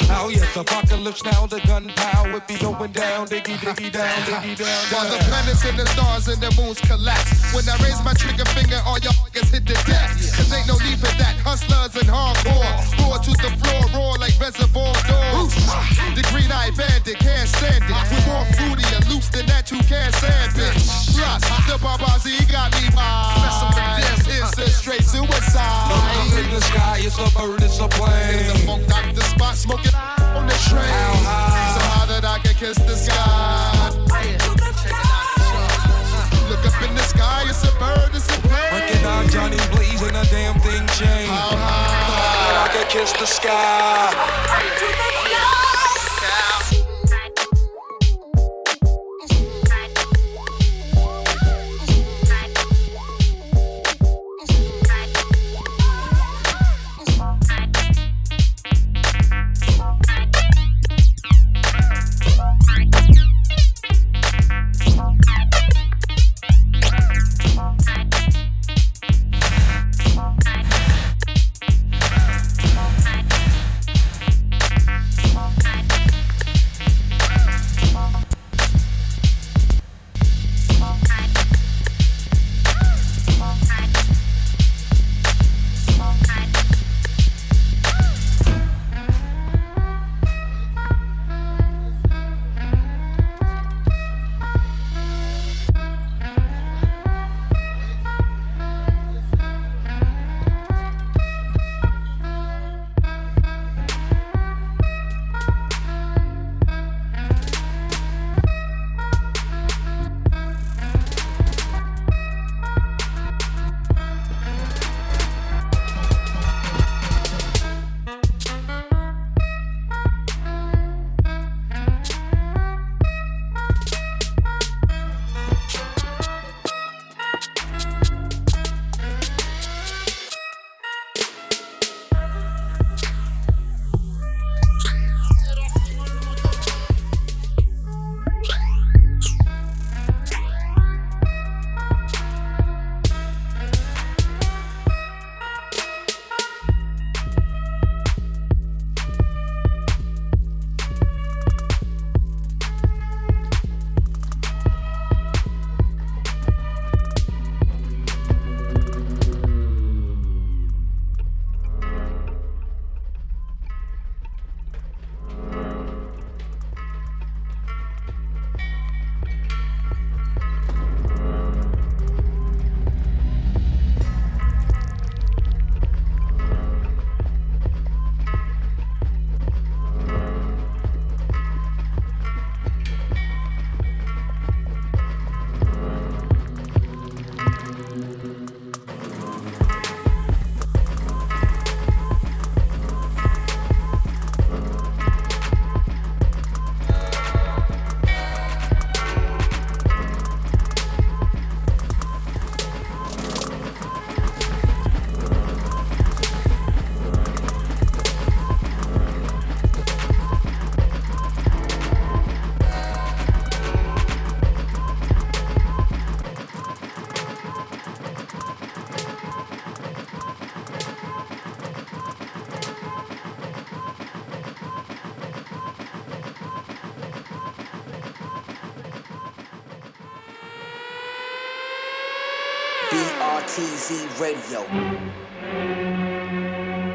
Oh 0.10 0.30
yes, 0.30 0.56
apocalypse 0.56 1.24
now. 1.24 1.46
The 1.46 1.62
gunpowder 1.68 2.42
be 2.48 2.58
going 2.58 2.92
down. 2.92 3.28
Diggy, 3.28 3.58
diggy 3.62 3.92
down, 3.92 4.18
diggy 4.26 4.58
down. 4.58 4.82
While 4.90 5.10
the 5.10 5.20
planets 5.30 5.64
and 5.66 5.78
the 5.78 5.86
stars 5.88 6.28
and 6.28 6.42
the 6.42 6.50
moons 6.60 6.82
collapse. 6.82 7.54
When 7.54 7.68
I 7.70 7.78
raise 7.84 8.02
my 8.04 8.14
trigger 8.14 8.46
finger, 8.58 8.82
all 8.86 8.98
y'all 9.00 9.14
niggas 9.30 9.54
hit 9.54 9.66
the 9.66 9.78
deck. 9.86 10.10
Cause 10.10 10.52
ain't 10.54 10.68
no 10.68 10.78
need 10.82 11.00
for 11.00 11.14
that. 11.22 11.38
Hustlers 11.46 11.96
and 11.96 12.10
hardcore. 12.10 12.74
Roar 12.98 13.20
to 13.20 13.32
the 13.32 13.52
floor, 13.62 13.84
roar 13.94 14.18
like 14.18 14.34
reservoir 14.40 14.94
dogs. 15.06 15.54
The 16.18 16.24
green 16.34 16.52
eye 16.52 16.72
bandit 16.74 17.20
can't 17.20 17.50
stand 17.50 17.84
it. 17.86 17.94
We're 18.10 18.26
more 18.26 18.46
fruity 18.58 18.88
and 18.96 19.06
loose 19.12 19.30
than 19.30 19.46
that, 19.48 19.70
you 19.72 19.80
can't 19.86 20.14
stand 20.16 20.58
it. 20.58 20.74
Plus, 21.14 21.44
the 21.68 21.75
Barbazi 21.78 22.40
got 22.52 22.72
me 22.82 22.90
by. 22.96 23.36
This 24.00 24.28
is 24.28 24.58
a 24.58 24.70
straight 24.70 25.04
suicide. 25.04 25.92
Up 25.92 26.34
in 26.38 26.50
the 26.54 26.62
sky, 26.62 27.00
it's 27.02 27.18
a 27.18 27.30
bird, 27.38 27.62
it's 27.62 27.80
a 27.80 27.88
plane. 27.88 28.40
In 28.40 28.48
the 28.48 28.58
Funk 28.66 28.88
Doctor 28.88 29.22
Spock, 29.22 29.56
smoking 29.56 29.94
on 30.36 30.48
the 30.48 30.56
train. 30.70 31.16
So 31.76 31.82
high 31.92 32.06
that 32.08 32.26
I 32.26 32.40
can 32.40 32.56
kiss 32.56 32.78
the 32.78 32.96
sky. 32.96 33.90
Look 36.50 36.66
up 36.66 36.82
in 36.82 36.96
the 36.96 37.04
sky, 37.04 37.44
it's 37.50 37.64
a 37.64 37.72
bird, 37.80 38.14
it's 38.14 38.28
a 38.30 38.40
plane. 38.42 38.72
Recognize 38.72 39.34
Johnny 39.34 39.58
Blaze 39.76 40.02
and 40.02 40.16
a 40.16 40.26
damn 40.30 40.60
thing 40.60 40.86
changed. 40.96 41.32
How 41.32 41.58
high 41.58 42.46
that 42.48 42.70
I 42.70 42.74
can 42.74 42.88
kiss 42.90 43.12
the 43.14 43.26
sky. 43.26 44.16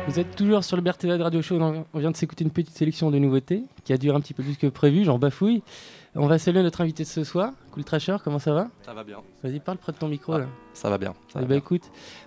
Vous 0.07 0.19
êtes 0.19 0.35
toujours 0.37 0.65
sur 0.65 0.77
le 0.77 0.83
BRTZ 0.83 1.21
Radio 1.21 1.43
Show. 1.43 1.61
On 1.93 1.99
vient 1.99 2.11
de 2.11 2.17
s'écouter 2.17 2.45
une 2.45 2.51
petite 2.51 2.75
sélection 2.75 3.11
de 3.11 3.19
nouveautés 3.19 3.65
qui 3.85 3.93
a 3.93 3.99
duré 3.99 4.17
un 4.17 4.21
petit 4.21 4.33
peu 4.33 4.43
plus 4.43 4.57
que 4.57 4.67
prévu. 4.69 5.05
J'en 5.05 5.19
bafouille. 5.19 5.63
On 6.15 6.27
va 6.27 6.39
saluer 6.39 6.63
notre 6.63 6.81
invité 6.81 7.03
de 7.03 7.09
ce 7.09 7.23
soir, 7.23 7.53
Cool 7.73 7.85
Trasher. 7.85 8.17
Comment 8.25 8.39
ça 8.39 8.55
va? 8.55 8.69
Ça 8.87 8.95
va 8.95 9.05
bien. 9.05 9.19
Vas-y, 9.45 9.61
parle 9.61 9.77
près 9.77 9.93
de 9.93 9.99
ton 9.99 10.09
micro 10.09 10.39
là. 10.39 10.47
Ça 10.73 10.89
va 10.89 10.97
bien. 10.97 11.13
Ça 11.31 11.41
va 11.41 11.45
bien. 11.45 11.59
écoute, 11.59 11.83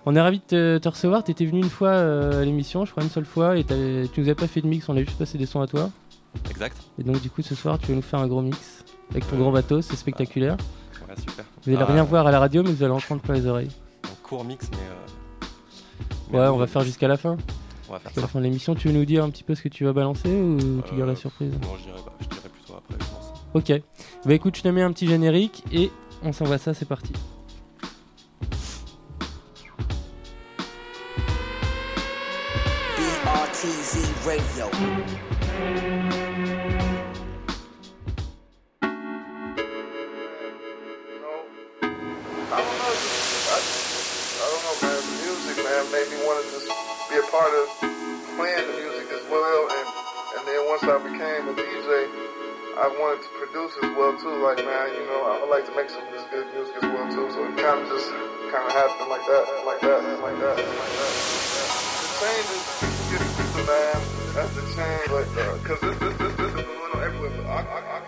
on 0.06 0.14
est 0.14 0.20
ravis 0.20 0.38
de 0.38 0.44
te, 0.44 0.78
te 0.78 0.88
recevoir. 0.88 1.24
Tu 1.24 1.32
étais 1.32 1.44
venu 1.44 1.58
une 1.60 1.70
fois 1.70 1.88
euh, 1.88 2.42
à 2.42 2.44
l'émission, 2.44 2.84
je 2.84 2.92
crois 2.92 3.02
une 3.02 3.10
seule 3.10 3.26
fois, 3.26 3.58
et 3.58 3.64
tu 3.64 4.20
nous 4.20 4.28
as 4.30 4.34
pas 4.36 4.46
fait 4.46 4.60
de 4.60 4.68
mix, 4.68 4.88
on 4.88 4.96
a 4.96 5.00
juste 5.00 5.18
passé 5.18 5.36
des 5.38 5.46
sons 5.46 5.60
à 5.60 5.66
toi. 5.66 5.90
Exact. 6.50 6.76
Et 6.98 7.02
donc, 7.02 7.20
du 7.20 7.30
coup, 7.30 7.42
ce 7.42 7.54
soir, 7.56 7.78
tu 7.80 7.88
vas 7.88 7.94
nous 7.96 8.02
faire 8.02 8.20
un 8.20 8.28
gros 8.28 8.42
mix 8.42 8.84
avec 9.10 9.26
ton 9.26 9.34
Ouais. 9.36 9.42
grand 9.42 9.50
bateau, 9.52 9.82
c'est 9.82 9.96
spectaculaire. 9.96 10.56
Ouais, 11.08 11.14
super. 11.18 11.44
Vous 11.64 11.72
allez 11.74 11.82
Ah, 11.82 11.92
rien 11.92 12.04
voir 12.04 12.26
à 12.26 12.30
la 12.30 12.38
radio, 12.38 12.62
mais 12.62 12.70
vous 12.72 12.82
allez 12.84 12.92
en 12.94 13.00
prendre 13.00 13.20
plein 13.20 13.34
les 13.34 13.46
oreilles 13.46 13.70
mix, 14.42 14.68
mais. 14.72 16.36
Euh, 16.36 16.38
ouais, 16.38 16.48
on 16.48 16.56
va 16.56 16.66
faire 16.66 16.82
jusqu'à 16.82 17.06
la 17.06 17.16
fin. 17.16 17.36
On 17.88 17.92
va 17.92 17.98
faire 17.98 18.10
jusqu'à 18.10 18.22
la 18.22 18.28
fin 18.28 18.38
de 18.40 18.44
l'émission, 18.44 18.74
tu 18.74 18.88
veux 18.88 18.94
nous 18.94 19.04
dire 19.04 19.22
un 19.22 19.30
petit 19.30 19.44
peu 19.44 19.54
ce 19.54 19.62
que 19.62 19.68
tu 19.68 19.84
vas 19.84 19.92
balancer 19.92 20.30
ou 20.30 20.58
tu 20.86 20.96
gardes 20.96 21.08
la 21.08 21.12
euh, 21.12 21.16
surprise 21.16 21.52
Non, 21.62 21.76
je 21.78 21.84
dirais, 21.84 22.00
bah, 22.04 22.12
je 22.20 22.26
dirais 22.26 22.48
plutôt 22.48 22.74
après, 22.74 22.94
je 22.98 23.04
pense. 23.04 23.32
Ok. 23.54 23.82
Bah 24.24 24.34
écoute, 24.34 24.56
je 24.56 24.62
te 24.62 24.68
mets 24.68 24.82
un 24.82 24.92
petit 24.92 25.06
générique 25.06 25.62
et 25.70 25.92
on 26.24 26.32
s'en 26.32 26.46
va. 26.46 26.58
ça, 26.58 26.74
c'est 26.74 26.88
parti. 26.88 27.12
want 46.34 46.50
to 46.50 46.58
just 46.58 46.66
be 47.06 47.14
a 47.14 47.26
part 47.30 47.52
of 47.54 47.66
playing 48.34 48.66
the 48.66 48.74
music 48.74 49.06
as 49.14 49.22
well. 49.30 49.60
And, 49.70 49.86
and 50.34 50.42
then 50.50 50.60
once 50.66 50.82
I 50.82 50.98
became 50.98 51.46
a 51.46 51.54
DJ, 51.54 52.10
I 52.74 52.90
wanted 52.90 53.22
to 53.22 53.30
produce 53.38 53.70
as 53.78 53.90
well 53.94 54.18
too. 54.18 54.34
Like 54.42 54.58
man, 54.58 54.90
you 54.98 55.06
know, 55.06 55.30
I 55.30 55.38
would 55.38 55.50
like 55.50 55.62
to 55.70 55.74
make 55.78 55.86
some 55.86 56.02
of 56.02 56.10
this 56.10 56.26
good 56.34 56.50
music 56.50 56.74
as 56.82 56.90
well 56.90 57.06
too. 57.06 57.30
So 57.30 57.38
it 57.46 57.54
kind 57.54 57.78
of 57.78 57.86
just 57.86 58.10
kind 58.50 58.66
of 58.66 58.72
happened 58.74 59.10
like 59.14 59.22
that, 59.30 59.46
like 59.62 59.80
that, 59.86 60.00
like 60.26 60.38
that, 60.42 60.58
like 60.58 60.92
that. 60.98 61.70
The 62.02 62.08
changes 62.18 62.62
getting 63.14 63.30
to 63.30 63.62
man. 63.70 63.98
That's 64.34 64.50
the 64.58 64.66
change, 64.74 65.08
like, 65.14 65.30
uh, 65.38 65.54
cause 65.62 65.78
this, 65.86 65.94
this, 66.02 66.14
this, 66.18 66.34
this 66.34 66.50
is 66.50 66.66
going 66.66 66.90
on 66.98 67.00
everywhere. 67.06 67.30
But 67.38 67.46
I, 67.46 68.02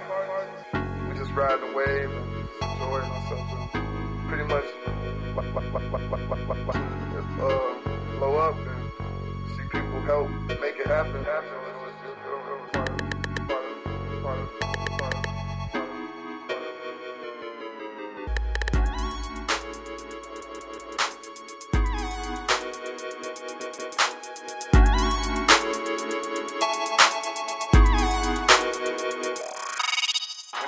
we 1.07 1.15
just 1.15 1.31
ride 1.31 1.63
the 1.63 1.71
wave, 1.71 2.11
and 2.11 2.27
enjoying 2.59 3.07
ourselves, 3.07 3.71
and 3.71 4.27
pretty 4.27 4.51
much, 4.51 4.67
uh 7.39 7.86
blow 8.19 8.37
up 8.39 8.57
and 8.57 9.57
see 9.57 9.63
people 9.65 10.01
help 10.03 10.31
make 10.61 10.77
it 10.77 10.87
happen. 10.87 11.23
happen. 11.25 11.51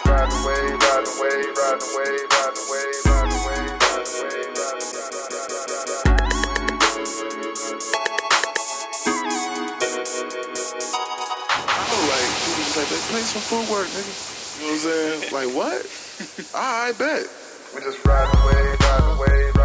ride 0.04 0.32
away, 0.32 0.76
ride 0.76 1.06
away, 1.06 1.42
ride 1.56 1.82
away. 1.82 2.37
this 13.12 13.32
nigga's 13.34 13.48
from 13.48 13.64
Fort 13.64 13.86
nigga. 13.86 14.60
You 14.60 14.66
know 14.66 14.72
what 14.72 15.14
I'm 15.14 15.20
saying? 15.20 15.32
like, 15.32 15.56
what? 15.56 16.54
I, 16.54 16.88
I 16.88 16.92
bet. 16.92 17.26
We 17.74 17.80
just 17.80 18.04
ride 18.04 18.28
away, 18.42 18.76
ride 18.80 19.16
away. 19.16 19.57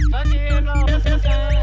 I 0.00 1.57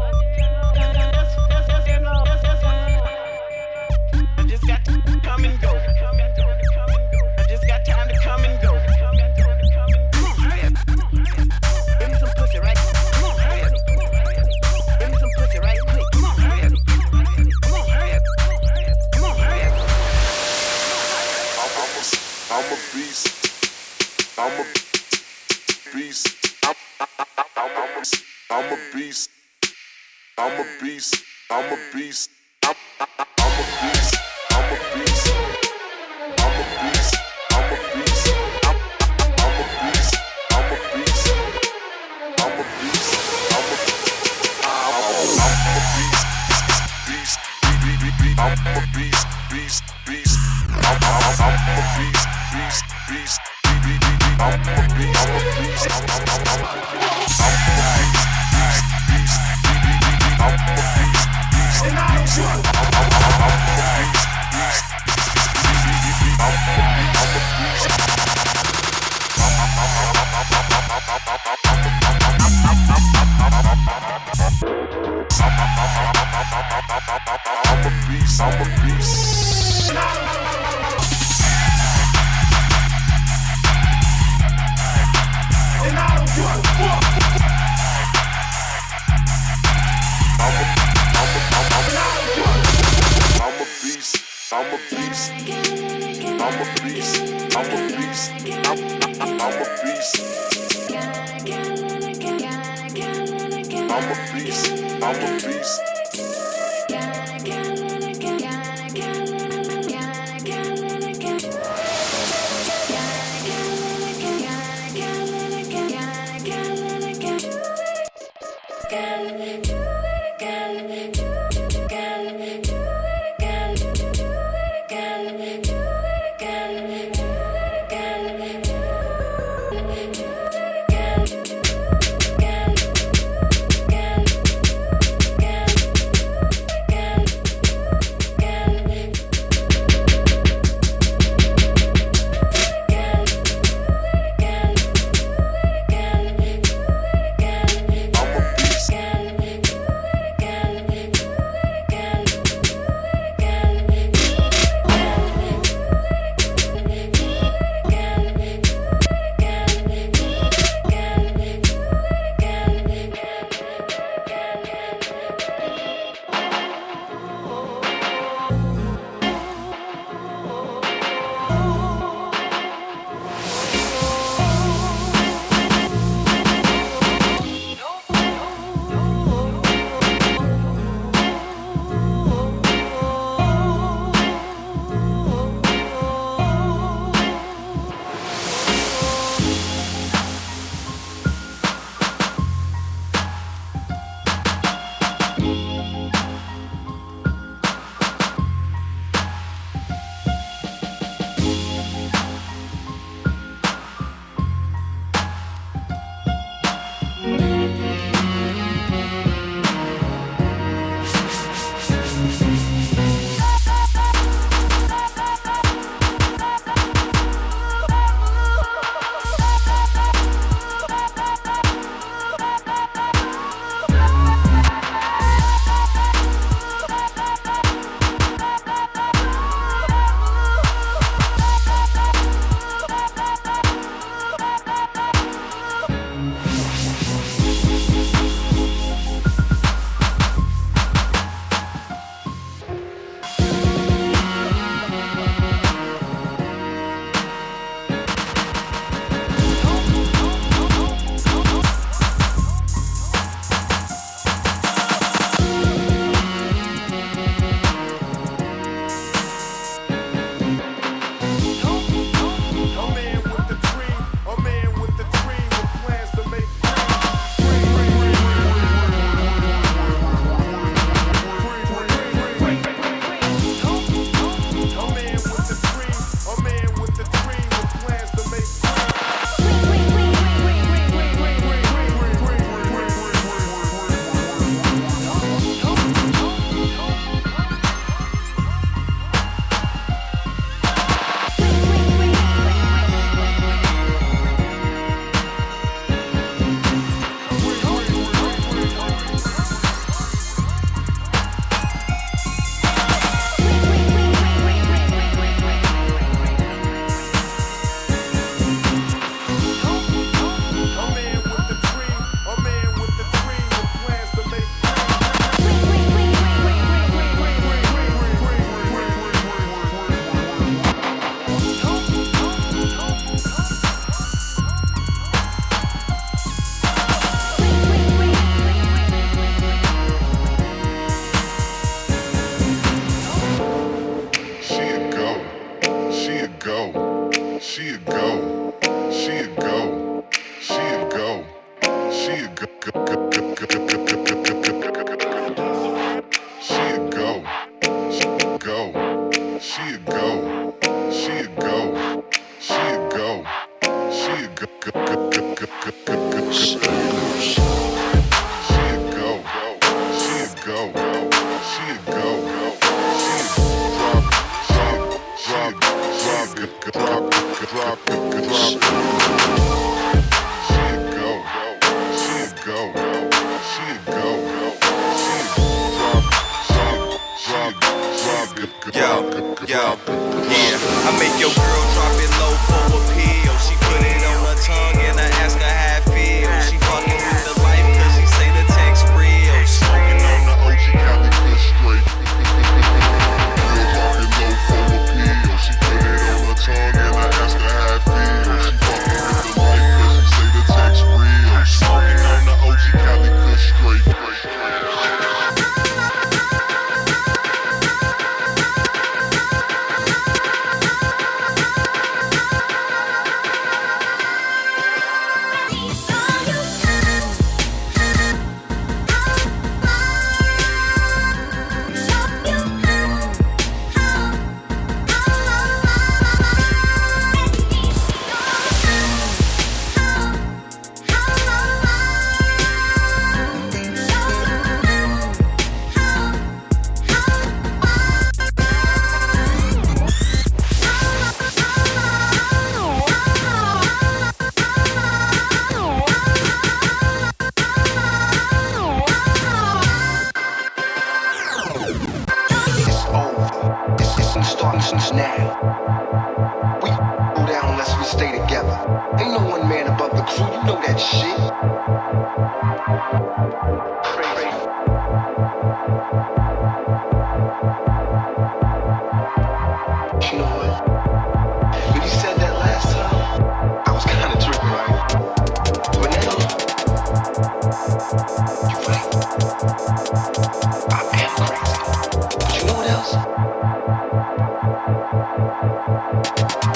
beast. 30.96 31.24
I'm 31.50 31.72
a 31.72 31.78
beast. 31.92 32.35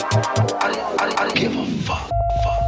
I 0.03 0.95
I 0.99 1.25
I 1.25 1.31
give 1.35 1.55
a 1.57 1.67
fuck, 1.85 2.09
fuck, 2.43 2.60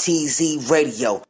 BRTZ 0.00 0.66
Radio. 0.70 1.20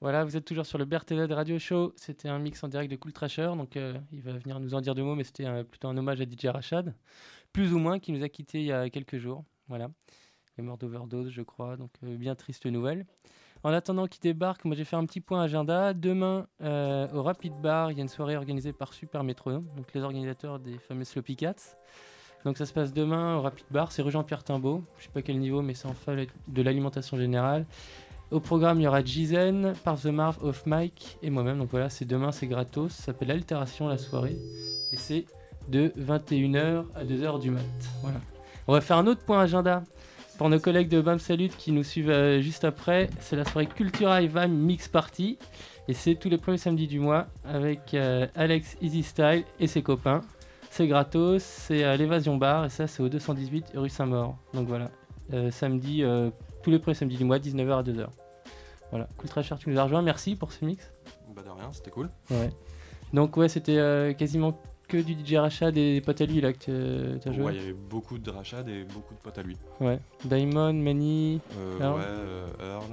Voilà, 0.00 0.24
vous 0.24 0.36
êtes 0.36 0.44
toujours 0.44 0.64
sur 0.64 0.78
le 0.78 0.84
BRTZ 0.84 1.32
Radio 1.32 1.58
Show. 1.58 1.92
C'était 1.96 2.28
un 2.28 2.38
mix 2.38 2.62
en 2.62 2.68
direct 2.68 2.88
de 2.88 2.94
Cool 2.94 3.12
Trasher. 3.12 3.50
Donc, 3.56 3.76
euh, 3.76 3.98
il 4.12 4.22
va 4.22 4.34
venir 4.34 4.60
nous 4.60 4.74
en 4.74 4.80
dire 4.80 4.94
deux 4.94 5.02
mots, 5.02 5.16
mais 5.16 5.24
c'était 5.24 5.44
euh, 5.44 5.64
plutôt 5.64 5.88
un 5.88 5.96
hommage 5.96 6.20
à 6.20 6.24
DJ 6.24 6.46
Rachad, 6.46 6.94
plus 7.52 7.72
ou 7.72 7.80
moins, 7.80 7.98
qui 7.98 8.12
nous 8.12 8.22
a 8.22 8.28
quittés 8.28 8.60
il 8.60 8.66
y 8.66 8.70
a 8.70 8.88
quelques 8.90 9.18
jours. 9.18 9.42
Voilà. 9.66 9.88
Il 10.56 10.60
est 10.60 10.62
mort 10.62 10.78
d'overdose, 10.78 11.30
je 11.30 11.42
crois. 11.42 11.76
Donc, 11.76 11.90
euh, 12.04 12.16
bien 12.16 12.36
triste 12.36 12.66
nouvelle. 12.66 13.06
En 13.64 13.72
attendant 13.72 14.06
qu'il 14.06 14.20
débarque, 14.20 14.64
moi 14.66 14.76
j'ai 14.76 14.84
fait 14.84 14.94
un 14.94 15.04
petit 15.04 15.20
point 15.20 15.42
agenda. 15.42 15.92
Demain, 15.92 16.46
au 16.60 17.22
Rapid 17.24 17.54
Bar, 17.60 17.90
il 17.90 17.98
y 17.98 18.00
a 18.00 18.02
une 18.02 18.08
soirée 18.08 18.36
organisée 18.36 18.72
par 18.72 18.94
Super 18.94 19.24
Métronome, 19.24 19.66
donc 19.76 19.92
les 19.92 20.02
organisateurs 20.02 20.60
des 20.60 20.78
fameux 20.78 21.02
Sloppy 21.02 21.34
Cats. 21.34 21.76
Donc 22.44 22.58
ça 22.58 22.66
se 22.66 22.72
passe 22.72 22.92
demain 22.92 23.36
au 23.36 23.42
Rapid 23.42 23.66
Bar, 23.70 23.90
c'est 23.90 24.02
rue 24.02 24.10
Jean-Pierre 24.10 24.44
Timbaud. 24.44 24.84
Je 24.98 25.04
sais 25.04 25.10
pas 25.12 25.22
quel 25.22 25.38
niveau, 25.38 25.62
mais 25.62 25.74
c'est 25.74 25.88
en 25.88 25.94
fait 25.94 26.28
de 26.48 26.62
l'alimentation 26.62 27.16
générale. 27.16 27.66
Au 28.32 28.40
programme, 28.40 28.80
il 28.80 28.84
y 28.84 28.86
aura 28.88 29.04
Jizen, 29.04 29.74
Parf 29.84 30.02
the 30.02 30.06
Marv, 30.06 30.38
Off 30.42 30.66
Mike 30.66 31.18
et 31.22 31.30
moi-même. 31.30 31.58
Donc 31.58 31.70
voilà, 31.70 31.90
c'est 31.90 32.04
demain, 32.04 32.32
c'est 32.32 32.48
gratos. 32.48 32.92
Ça 32.92 33.04
s'appelle 33.04 33.30
Altération 33.30 33.86
la 33.86 33.98
soirée. 33.98 34.36
Et 34.92 34.96
c'est 34.96 35.26
de 35.68 35.92
21h 35.98 36.84
à 36.94 37.04
2h 37.04 37.40
du 37.40 37.50
mat. 37.50 37.62
Voilà. 38.02 38.20
On 38.66 38.72
va 38.72 38.80
faire 38.80 38.96
un 38.96 39.06
autre 39.06 39.22
point 39.22 39.40
agenda 39.40 39.84
pour 40.38 40.48
nos 40.48 40.58
collègues 40.58 40.88
de 40.88 41.00
BAM 41.00 41.20
Salut 41.20 41.48
qui 41.48 41.70
nous 41.70 41.84
suivent 41.84 42.10
euh, 42.10 42.40
juste 42.40 42.64
après. 42.64 43.08
C'est 43.20 43.36
la 43.36 43.44
soirée 43.44 43.66
Cultura 43.66 44.20
et 44.20 44.28
Mix 44.48 44.88
Party. 44.88 45.38
Et 45.88 45.94
c'est 45.94 46.16
tous 46.16 46.28
les 46.28 46.36
premiers 46.36 46.58
samedis 46.58 46.88
du 46.88 46.98
mois 46.98 47.28
avec 47.44 47.94
euh, 47.94 48.26
Alex 48.34 48.76
Easy 48.82 49.04
Style 49.04 49.44
et 49.60 49.68
ses 49.68 49.82
copains. 49.82 50.20
C'est 50.76 50.86
gratos, 50.88 51.42
c'est 51.42 51.84
à 51.84 51.96
l'Évasion 51.96 52.36
Bar 52.36 52.66
et 52.66 52.68
ça 52.68 52.86
c'est 52.86 53.02
au 53.02 53.08
218 53.08 53.72
rue 53.76 53.88
Saint-Maur. 53.88 54.36
Donc 54.52 54.68
voilà, 54.68 54.90
Euh, 55.32 55.50
samedi, 55.50 56.02
euh, 56.04 56.28
tous 56.62 56.70
les 56.70 56.78
premiers 56.78 56.94
samedis 56.94 57.16
du 57.16 57.24
mois, 57.24 57.38
19h 57.38 57.78
à 57.78 57.82
2h. 57.82 58.06
Voilà, 58.90 59.08
cool 59.16 59.28
très 59.30 59.42
cher, 59.42 59.58
tu 59.58 59.70
nous 59.70 59.78
as 59.78 59.84
rejoint, 59.84 60.02
merci 60.02 60.36
pour 60.36 60.52
ce 60.52 60.66
mix. 60.66 60.92
Bah 61.34 61.40
de 61.42 61.48
rien, 61.48 61.72
c'était 61.72 61.90
cool. 61.90 62.10
Ouais. 62.30 62.50
Donc 63.14 63.38
ouais, 63.38 63.48
c'était 63.48 63.78
euh, 63.78 64.12
quasiment 64.12 64.60
que 64.86 64.98
du 64.98 65.14
DJ 65.14 65.36
Rachad 65.36 65.74
et 65.78 65.94
des 65.94 66.00
potes 66.02 66.20
à 66.20 66.26
lui 66.26 66.42
là 66.42 66.52
que 66.52 67.16
tu 67.16 67.26
as 67.28 67.32
joué. 67.32 67.42
Ouais, 67.44 67.54
il 67.54 67.58
y 67.60 67.64
avait 67.64 67.72
beaucoup 67.72 68.18
de 68.18 68.30
Rachad 68.30 68.68
et 68.68 68.84
beaucoup 68.84 69.14
de 69.14 69.18
potes 69.20 69.38
à 69.38 69.42
lui. 69.42 69.56
Ouais, 69.80 69.98
Diamond, 70.26 70.74
Manny, 70.74 71.40
Earl. 71.80 71.94
ouais, 72.00 72.66
Earl. 72.66 72.84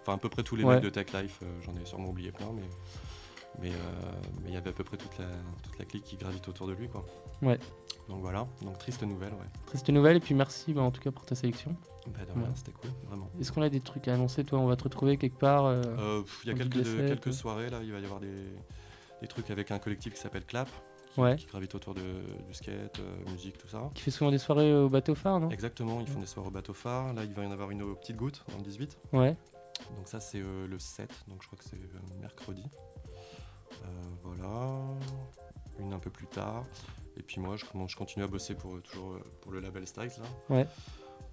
Enfin, 0.00 0.14
à 0.14 0.18
peu 0.18 0.30
près 0.30 0.42
tous 0.42 0.56
les 0.56 0.64
Ouais. 0.64 0.76
mecs 0.76 0.84
de 0.84 0.88
Tech 0.90 1.06
Life, 1.12 1.40
j'en 1.64 1.72
ai 1.80 1.84
sûrement 1.84 2.08
oublié 2.08 2.32
plein, 2.32 2.48
mais 2.56 2.62
mais 3.60 3.70
euh, 3.70 3.74
mais 4.42 4.48
il 4.48 4.54
y 4.54 4.56
avait 4.56 4.70
à 4.70 4.72
peu 4.72 4.84
près 4.84 4.96
toute 4.96 5.16
la, 5.18 5.26
toute 5.62 5.78
la 5.78 5.84
clique 5.84 6.04
qui 6.04 6.16
gravite 6.16 6.46
autour 6.48 6.66
de 6.66 6.72
lui, 6.72 6.88
quoi. 6.88 7.04
Ouais. 7.42 7.58
Donc 8.08 8.20
voilà, 8.20 8.46
donc 8.62 8.78
triste 8.78 9.02
nouvelle, 9.02 9.32
ouais. 9.32 9.46
Triste 9.66 9.88
nouvelle 9.90 10.16
et 10.16 10.20
puis 10.20 10.34
merci 10.34 10.72
bah, 10.72 10.82
en 10.82 10.90
tout 10.90 11.00
cas 11.00 11.10
pour 11.10 11.24
ta 11.24 11.34
sélection. 11.34 11.76
Bah, 12.08 12.24
de 12.26 12.32
rien, 12.32 12.50
c'était 12.54 12.72
cool, 12.72 12.90
vraiment. 13.06 13.28
Est-ce 13.40 13.52
qu'on 13.52 13.62
a 13.62 13.68
des 13.68 13.80
trucs 13.80 14.08
à 14.08 14.14
annoncer 14.14 14.42
Toi, 14.44 14.58
on 14.58 14.66
va 14.66 14.74
te 14.76 14.82
retrouver 14.84 15.16
quelque 15.16 15.38
part 15.38 15.66
euh, 15.66 15.82
Euh, 15.98 16.22
Il 16.44 16.48
y 16.48 16.50
a 16.50 16.54
en 16.54 16.58
quelques, 16.58 16.78
de- 16.82 17.08
quelques 17.08 17.32
soirées 17.32 17.70
là, 17.70 17.78
il 17.82 17.92
va 17.92 18.00
y 18.00 18.04
avoir 18.04 18.18
des, 18.18 18.34
des 19.20 19.28
trucs 19.28 19.50
avec 19.50 19.70
un 19.70 19.78
collectif 19.78 20.14
qui 20.14 20.20
s'appelle 20.20 20.44
Clap, 20.44 20.68
qui, 21.14 21.20
Ouais. 21.20 21.36
qui 21.36 21.46
gravite 21.46 21.74
autour 21.76 21.94
de, 21.94 22.00
du 22.48 22.54
skate, 22.54 22.98
euh, 22.98 23.30
musique, 23.30 23.56
tout 23.58 23.68
ça. 23.68 23.88
Qui 23.94 24.02
fait 24.02 24.10
souvent 24.10 24.32
des 24.32 24.38
soirées 24.38 24.74
au 24.74 24.88
bateau 24.88 25.14
phare, 25.14 25.38
non? 25.38 25.50
Exactement, 25.50 26.00
ils 26.00 26.08
font 26.08 26.18
des 26.18 26.26
soirées 26.26 26.48
au 26.48 26.52
bateau 26.52 26.74
phare. 26.74 27.12
Là, 27.14 27.22
il 27.24 27.32
va 27.34 27.44
y 27.44 27.46
en 27.46 27.52
avoir 27.52 27.70
une 27.70 27.82
aux 27.82 27.94
petites 27.94 28.16
gouttes 28.16 28.44
le 28.56 28.64
18. 28.64 28.98
Ouais. 29.12 29.36
Donc 29.96 30.06
ça, 30.08 30.18
c'est 30.18 30.40
le 30.40 30.78
7, 30.78 31.08
donc 31.28 31.40
je 31.42 31.46
crois 31.46 31.58
que 31.58 31.64
c'est 31.64 31.78
mercredi. 32.20 32.64
Euh, 33.82 33.86
voilà, 34.22 34.80
une 35.78 35.92
un 35.92 35.98
peu 35.98 36.10
plus 36.10 36.26
tard. 36.26 36.64
Et 37.18 37.22
puis 37.22 37.40
moi, 37.40 37.56
je, 37.56 37.64
je 37.86 37.96
continue 37.96 38.24
à 38.24 38.28
bosser 38.28 38.54
pour, 38.54 38.80
toujours 38.82 39.12
euh, 39.12 39.24
pour 39.40 39.52
le 39.52 39.60
label 39.60 39.86
Styles 39.86 40.10
là. 40.18 40.54
Ouais. 40.54 40.66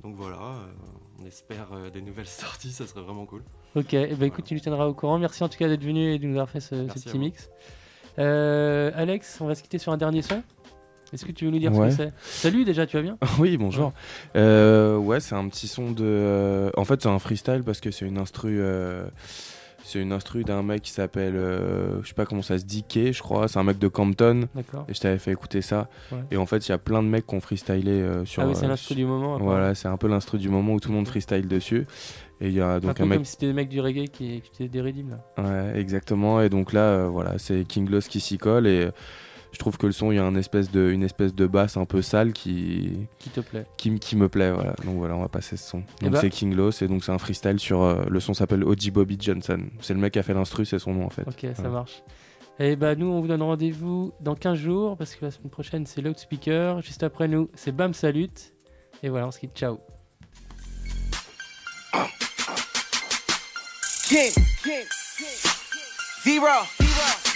Donc 0.03 0.15
voilà, 0.15 0.37
euh, 0.37 1.21
on 1.21 1.25
espère 1.25 1.67
euh, 1.73 1.89
des 1.89 2.01
nouvelles 2.01 2.27
sorties, 2.27 2.71
ça 2.71 2.87
serait 2.87 3.01
vraiment 3.01 3.25
cool. 3.25 3.43
Ok, 3.75 3.93
eh 3.93 4.15
ben, 4.15 4.25
écoute, 4.25 4.45
tu 4.45 4.53
nous 4.53 4.59
tiendras 4.59 4.85
au 4.85 4.93
courant. 4.93 5.19
Merci 5.19 5.43
en 5.43 5.49
tout 5.49 5.57
cas 5.57 5.67
d'être 5.67 5.83
venu 5.83 6.13
et 6.13 6.19
de 6.19 6.25
nous 6.25 6.33
avoir 6.33 6.49
fait 6.49 6.61
ce, 6.61 6.75
petit 6.75 7.19
mix. 7.19 7.49
Euh, 8.17 8.91
Alex, 8.95 9.39
on 9.41 9.47
va 9.47 9.55
se 9.55 9.61
quitter 9.61 9.77
sur 9.77 9.91
un 9.91 9.97
dernier 9.97 10.21
son. 10.21 10.41
Est-ce 11.11 11.25
que 11.25 11.31
tu 11.31 11.45
veux 11.45 11.51
nous 11.51 11.59
dire 11.59 11.73
Ouais. 11.73 11.91
ce 11.91 11.97
que 11.97 12.03
c'est? 12.03 12.13
Salut 12.21 12.65
déjà, 12.65 12.85
tu 12.85 12.95
vas 12.97 13.03
bien? 13.03 13.17
Oui, 13.39 13.57
bonjour. 13.57 13.93
Euh, 14.35 14.95
ouais, 14.97 15.19
c'est 15.19 15.35
un 15.35 15.47
petit 15.49 15.67
son 15.67 15.91
de. 15.91 16.71
En 16.77 16.85
fait, 16.85 17.01
c'est 17.01 17.09
un 17.09 17.19
freestyle 17.19 17.63
parce 17.65 17.79
que 17.79 17.91
c'est 17.91 18.05
une 18.05 18.17
instru. 18.17 18.61
C'est 19.83 19.99
une 20.01 20.11
instru 20.11 20.43
d'un 20.43 20.61
mec 20.61 20.81
qui 20.83 20.91
s'appelle. 20.91 21.35
euh, 21.35 22.01
Je 22.03 22.07
sais 22.09 22.13
pas 22.13 22.25
comment 22.25 22.41
ça 22.41 22.59
se 22.59 22.65
dit, 22.65 22.83
Kay, 22.83 23.11
je 23.13 23.21
crois. 23.21 23.47
C'est 23.47 23.59
un 23.59 23.63
mec 23.63 23.79
de 23.79 23.87
Compton. 23.87 24.47
D'accord. 24.53 24.85
Et 24.87 24.93
je 24.93 24.99
t'avais 24.99 25.17
fait 25.17 25.31
écouter 25.31 25.61
ça. 25.61 25.89
Ouais. 26.11 26.19
Et 26.31 26.37
en 26.37 26.45
fait, 26.45 26.67
il 26.67 26.71
y 26.71 26.73
a 26.73 26.77
plein 26.77 27.01
de 27.01 27.07
mecs 27.07 27.25
qui 27.25 27.35
ont 27.35 27.39
freestylé 27.41 27.91
euh, 27.91 28.25
sur. 28.25 28.43
Ah 28.43 28.47
oui, 28.47 28.53
c'est 28.55 28.65
euh, 28.65 28.69
l'instru 28.69 28.95
du 28.95 29.05
moment. 29.05 29.37
Voilà, 29.39 29.75
c'est 29.75 29.87
un 29.87 29.97
peu 29.97 30.07
l'instru 30.07 30.37
du 30.37 30.49
moment 30.49 30.73
où 30.73 30.79
tout 30.79 30.89
le 30.89 30.95
monde 30.95 31.07
freestyle 31.07 31.47
dessus. 31.47 31.87
Et 32.41 32.47
il 32.47 32.53
y 32.53 32.61
a 32.61 32.67
un 32.67 32.79
donc 32.79 32.95
peu 32.95 33.03
un 33.03 33.05
mec. 33.05 33.17
comme 33.17 33.25
si 33.25 33.31
c'était 33.31 33.47
des 33.47 33.53
mecs 33.53 33.67
du 33.69 33.81
reggae 33.81 34.05
qui, 34.05 34.41
qui 34.41 34.49
étaient 34.63 34.69
des 34.69 34.81
rédimes 34.81 35.09
là. 35.37 35.43
Ouais, 35.43 35.79
exactement. 35.79 36.41
Et 36.41 36.49
donc 36.49 36.71
là, 36.71 36.81
euh, 36.81 37.07
voilà, 37.09 37.37
c'est 37.37 37.65
King 37.65 37.89
Loss 37.89 38.07
qui 38.07 38.19
s'y 38.21 38.37
colle. 38.37 38.65
Et 38.67 38.89
je 39.51 39.57
trouve 39.57 39.77
que 39.77 39.85
le 39.87 39.91
son, 39.91 40.11
il 40.11 40.15
y 40.15 40.19
a 40.19 40.23
une 40.23 40.37
espèce 40.37 40.69
de, 40.71 40.89
une 40.91 41.03
espèce 41.03 41.33
de 41.33 41.47
basse 41.47 41.75
un 41.77 41.85
peu 41.85 42.01
sale 42.01 42.33
qui. 42.33 43.07
Qui 43.17 43.29
te 43.29 43.39
plaît. 43.39 43.65
Qui, 43.77 43.89
me 44.15 44.29
plaît, 44.29 44.51
voilà. 44.51 44.73
Donc 44.85 44.95
voilà, 44.97 45.15
on 45.15 45.21
va 45.21 45.27
passer 45.27 45.57
ce 45.57 45.67
son. 45.69 45.83
Eh 46.01 46.05
Donc 46.05 46.13
bah- 46.13 46.21
c'est 46.21 46.29
King 46.29 46.55
Loss 46.55 46.81
et 46.81 46.87
donc 46.87 47.03
c'est 47.03 47.11
un 47.11 47.17
freestyle 47.17 47.59
sur. 47.59 47.81
euh, 47.81 48.03
le 48.09 48.19
son 48.19 48.33
s'appelle 48.33 48.63
OG 48.63 48.91
Bobby 48.91 49.17
Johnson. 49.19 49.59
C'est 49.81 49.93
le 49.93 49.99
mec 49.99 50.13
qui 50.13 50.19
a 50.19 50.23
fait 50.23 50.33
l'instru, 50.33 50.65
c'est 50.65 50.79
son 50.79 50.93
nom 50.93 51.05
en 51.05 51.09
fait. 51.09 51.23
Ok, 51.27 51.45
ça 51.55 51.67
marche. 51.69 52.03
Et 52.59 52.75
bah 52.75 52.93
nous, 52.95 53.07
on 53.07 53.21
vous 53.21 53.27
donne 53.27 53.41
rendez-vous 53.41 54.11
dans 54.19 54.35
15 54.35 54.57
jours 54.57 54.97
parce 54.97 55.15
que 55.15 55.23
la 55.25 55.31
semaine 55.31 55.49
prochaine, 55.49 55.85
c'est 55.85 56.01
Loudspeaker. 56.01 56.81
Juste 56.81 57.03
après 57.03 57.27
nous, 57.29 57.49
c'est 57.55 57.71
Bam 57.71 57.93
Salut. 57.93 58.29
Et 59.01 59.07
voilà, 59.09 59.27
on 59.27 59.31
se 59.31 59.39
quitte. 59.39 59.55
Ciao. 59.55 59.79
King. 64.09 64.31
Zero. 66.23 67.28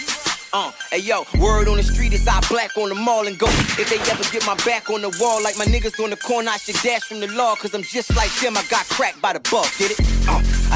Uh, 0.54 0.70
hey 0.92 0.98
yo, 0.98 1.24
word 1.40 1.66
on 1.66 1.78
the 1.78 1.82
street 1.82 2.12
is 2.12 2.28
I 2.28 2.38
black 2.48 2.78
on 2.78 2.88
the 2.88 2.94
mall 2.94 3.26
and 3.26 3.36
go. 3.36 3.48
If 3.48 3.90
they 3.90 3.98
ever 4.08 4.22
get 4.30 4.46
my 4.46 4.54
back 4.64 4.88
on 4.88 5.00
the 5.02 5.10
wall 5.20 5.42
like 5.42 5.58
my 5.58 5.64
niggas 5.64 6.00
on 6.00 6.10
the 6.10 6.16
corner, 6.16 6.48
I 6.48 6.58
should 6.58 6.76
dash 6.76 7.02
from 7.02 7.18
the 7.18 7.26
law. 7.26 7.56
Cause 7.56 7.74
I'm 7.74 7.82
just 7.82 8.14
like 8.14 8.30
them, 8.40 8.56
I 8.56 8.62
got 8.70 8.84
cracked 8.84 9.20
by 9.20 9.32
the 9.32 9.40
buck, 9.50 9.66
get 9.78 9.98
it? 9.98 10.13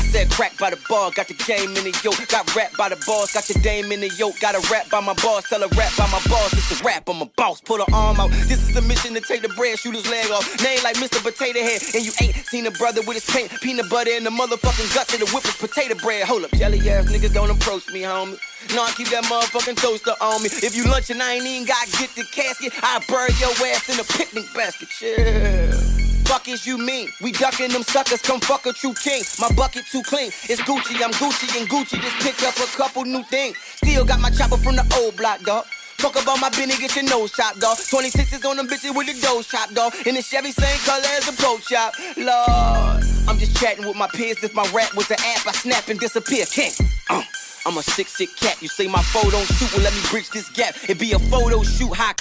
Said 0.09 0.31
cracked 0.31 0.59
by 0.59 0.71
the 0.71 0.81
bug, 0.89 1.17
got 1.17 1.29
the 1.29 1.35
game 1.35 1.77
in 1.77 1.85
the 1.85 1.93
yoke. 2.03 2.17
Got 2.29 2.49
rapped 2.57 2.79
by 2.79 2.89
the 2.89 2.97
boss, 3.07 3.35
got 3.35 3.45
your 3.51 3.63
dame 3.63 3.93
in 3.93 4.01
the 4.01 4.09
yoke. 4.17 4.41
Got 4.41 4.55
a 4.55 4.63
rap 4.73 4.89
by 4.89 5.01
my 5.01 5.13
boss, 5.21 5.49
tell 5.49 5.63
a 5.63 5.69
rap 5.77 5.93
by 5.99 6.09
my 6.09 6.21
boss. 6.29 6.53
It's 6.55 6.81
a 6.81 6.83
rap, 6.83 7.09
I'm 7.09 7.21
a 7.21 7.27
boss, 7.37 7.61
pull 7.61 7.79
her 7.79 7.95
arm 7.95 8.19
out. 8.19 8.31
This 8.49 8.63
is 8.63 8.73
the 8.73 8.81
mission 8.81 9.13
to 9.15 9.21
take 9.21 9.43
the 9.43 9.51
bread, 9.51 9.79
shoot 9.79 9.95
his 9.95 10.09
leg 10.09 10.31
off. 10.31 10.49
Name 10.65 10.81
like 10.83 10.97
Mr. 10.97 11.23
Potato 11.23 11.61
Head, 11.61 11.83
and 11.95 12.05
you 12.05 12.13
ain't 12.23 12.35
seen 12.49 12.67
a 12.67 12.71
brother 12.71 13.03
with 13.07 13.21
his 13.21 13.29
paint, 13.29 13.53
peanut 13.61 13.91
butter 13.91 14.11
and 14.13 14.25
the 14.25 14.31
motherfucking 14.31 14.95
guts 14.95 15.13
of 15.13 15.21
the 15.21 15.29
whip 15.35 15.45
is 15.45 15.57
potato 15.57 15.95
bread. 16.01 16.25
Hold 16.25 16.45
up, 16.45 16.53
jelly 16.53 16.79
ass 16.89 17.13
niggas 17.13 17.35
don't 17.35 17.51
approach 17.51 17.87
me, 17.93 18.01
homie. 18.01 18.39
No, 18.75 18.85
I 18.85 18.93
keep 18.93 19.09
that 19.09 19.25
motherfucking 19.25 19.77
toaster 19.77 20.15
on 20.23 20.43
me. 20.43 20.49
If 20.49 20.75
you 20.75 20.85
lunch 20.85 21.11
and 21.11 21.23
I 21.23 21.35
ain't 21.35 21.45
even 21.45 21.67
gotta 21.67 21.91
get 21.99 22.11
the 22.17 22.25
casket, 22.33 22.73
I 22.83 23.05
bury 23.09 23.33
your 23.37 23.53
ass 23.69 23.89
in 23.93 24.01
a 24.01 24.05
picnic 24.05 24.47
basket. 24.55 24.89
Chill. 24.89 25.98
Fuck 26.29 26.47
is 26.47 26.67
you 26.67 26.77
mean? 26.77 27.09
We 27.23 27.33
ducking 27.33 27.71
them 27.71 27.83
suckers, 27.83 28.21
come 28.21 28.39
fuck 28.41 28.67
a 28.67 28.73
true 28.75 28.93
king. 28.93 29.23
My 29.41 29.51
bucket 29.53 29.87
too 29.91 30.03
clean. 30.03 30.29
It's 30.45 30.61
Gucci, 30.61 31.03
I'm 31.03 31.11
Gucci 31.13 31.59
and 31.59 31.67
Gucci. 31.71 31.99
Just 31.99 32.17
picked 32.21 32.43
up 32.43 32.55
a 32.57 32.67
couple 32.77 33.03
new 33.07 33.23
things. 33.25 33.57
Still 33.77 34.05
got 34.05 34.21
my 34.21 34.29
chopper 34.29 34.59
from 34.59 34.77
the 34.77 34.85
old 35.01 35.17
block, 35.17 35.41
dog. 35.41 35.65
Talk 35.97 36.21
about 36.21 36.39
my 36.39 36.51
Benny, 36.51 36.77
get 36.77 36.95
your 36.97 37.07
nose 37.07 37.33
chopped, 37.33 37.61
dog. 37.61 37.79
26s 37.79 38.45
on 38.45 38.59
them 38.59 38.69
bitches 38.69 38.95
with 38.95 39.07
the 39.07 39.19
dough 39.23 39.41
chopped, 39.41 39.75
dog. 39.75 39.95
And 40.05 40.19
the 40.19 40.23
Chevy 40.23 40.53
same 40.53 40.79
color 40.85 41.09
as 41.17 41.25
the 41.25 41.33
pro 41.33 41.57
shop. 41.61 41.95
Lord, 42.19 43.05
I'm 43.27 43.39
just 43.39 43.57
chatting 43.57 43.87
with 43.87 43.97
my 43.97 44.09
peers. 44.09 44.45
If 44.45 44.53
my 44.55 44.71
rap 44.75 44.95
was 44.95 45.11
an 45.11 45.17
app, 45.25 45.47
I 45.47 45.53
snap 45.53 45.89
and 45.89 45.99
disappear. 45.99 46.45
King. 46.45 46.73
Uh. 47.09 47.23
I'm 47.65 47.77
a 47.77 47.83
sick, 47.83 48.07
sick 48.07 48.37
cat. 48.37 48.61
You 48.63 48.69
say 48.69 48.87
my 48.87 49.03
don't 49.13 49.45
shoot, 49.45 49.73
well, 49.73 49.83
let 49.83 49.95
me 49.95 50.01
bridge 50.11 50.31
this 50.31 50.49
gap. 50.51 50.75
It 50.89 50.99
be 50.99 51.13
a 51.13 51.19
photo 51.19 51.63
shoot, 51.63 51.93
high 51.93 52.15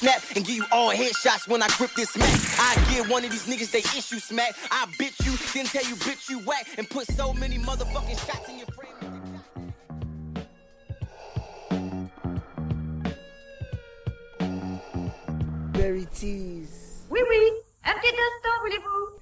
snap, 0.00 0.22
and 0.34 0.44
give 0.44 0.56
you 0.56 0.64
all 0.72 0.90
headshots 0.90 1.46
when 1.46 1.62
I 1.62 1.68
grip 1.76 1.92
this 1.94 2.16
Mac. 2.16 2.28
I 2.58 2.74
give 2.92 3.08
one 3.10 3.24
of 3.24 3.30
these 3.30 3.46
niggas 3.46 3.70
they 3.70 3.80
issue 3.80 4.18
smack. 4.18 4.56
I 4.70 4.86
bitch 4.98 5.24
you, 5.24 5.36
then 5.54 5.66
tell 5.66 5.84
you 5.84 5.94
bitch 5.96 6.30
you 6.30 6.38
whack, 6.40 6.66
and 6.78 6.88
put 6.88 7.06
so 7.06 7.32
many 7.34 7.58
motherfucking 7.58 8.18
shots 8.26 8.48
in 8.48 8.58
your 8.58 8.68
frame. 8.68 8.96
Berry 15.72 16.06
tease. 16.14 17.04
Oui, 17.10 17.20
oui. 17.28 17.52
Un 17.84 17.94
petit 17.94 18.08
instant, 18.08 18.56
voulez-vous 18.62 19.10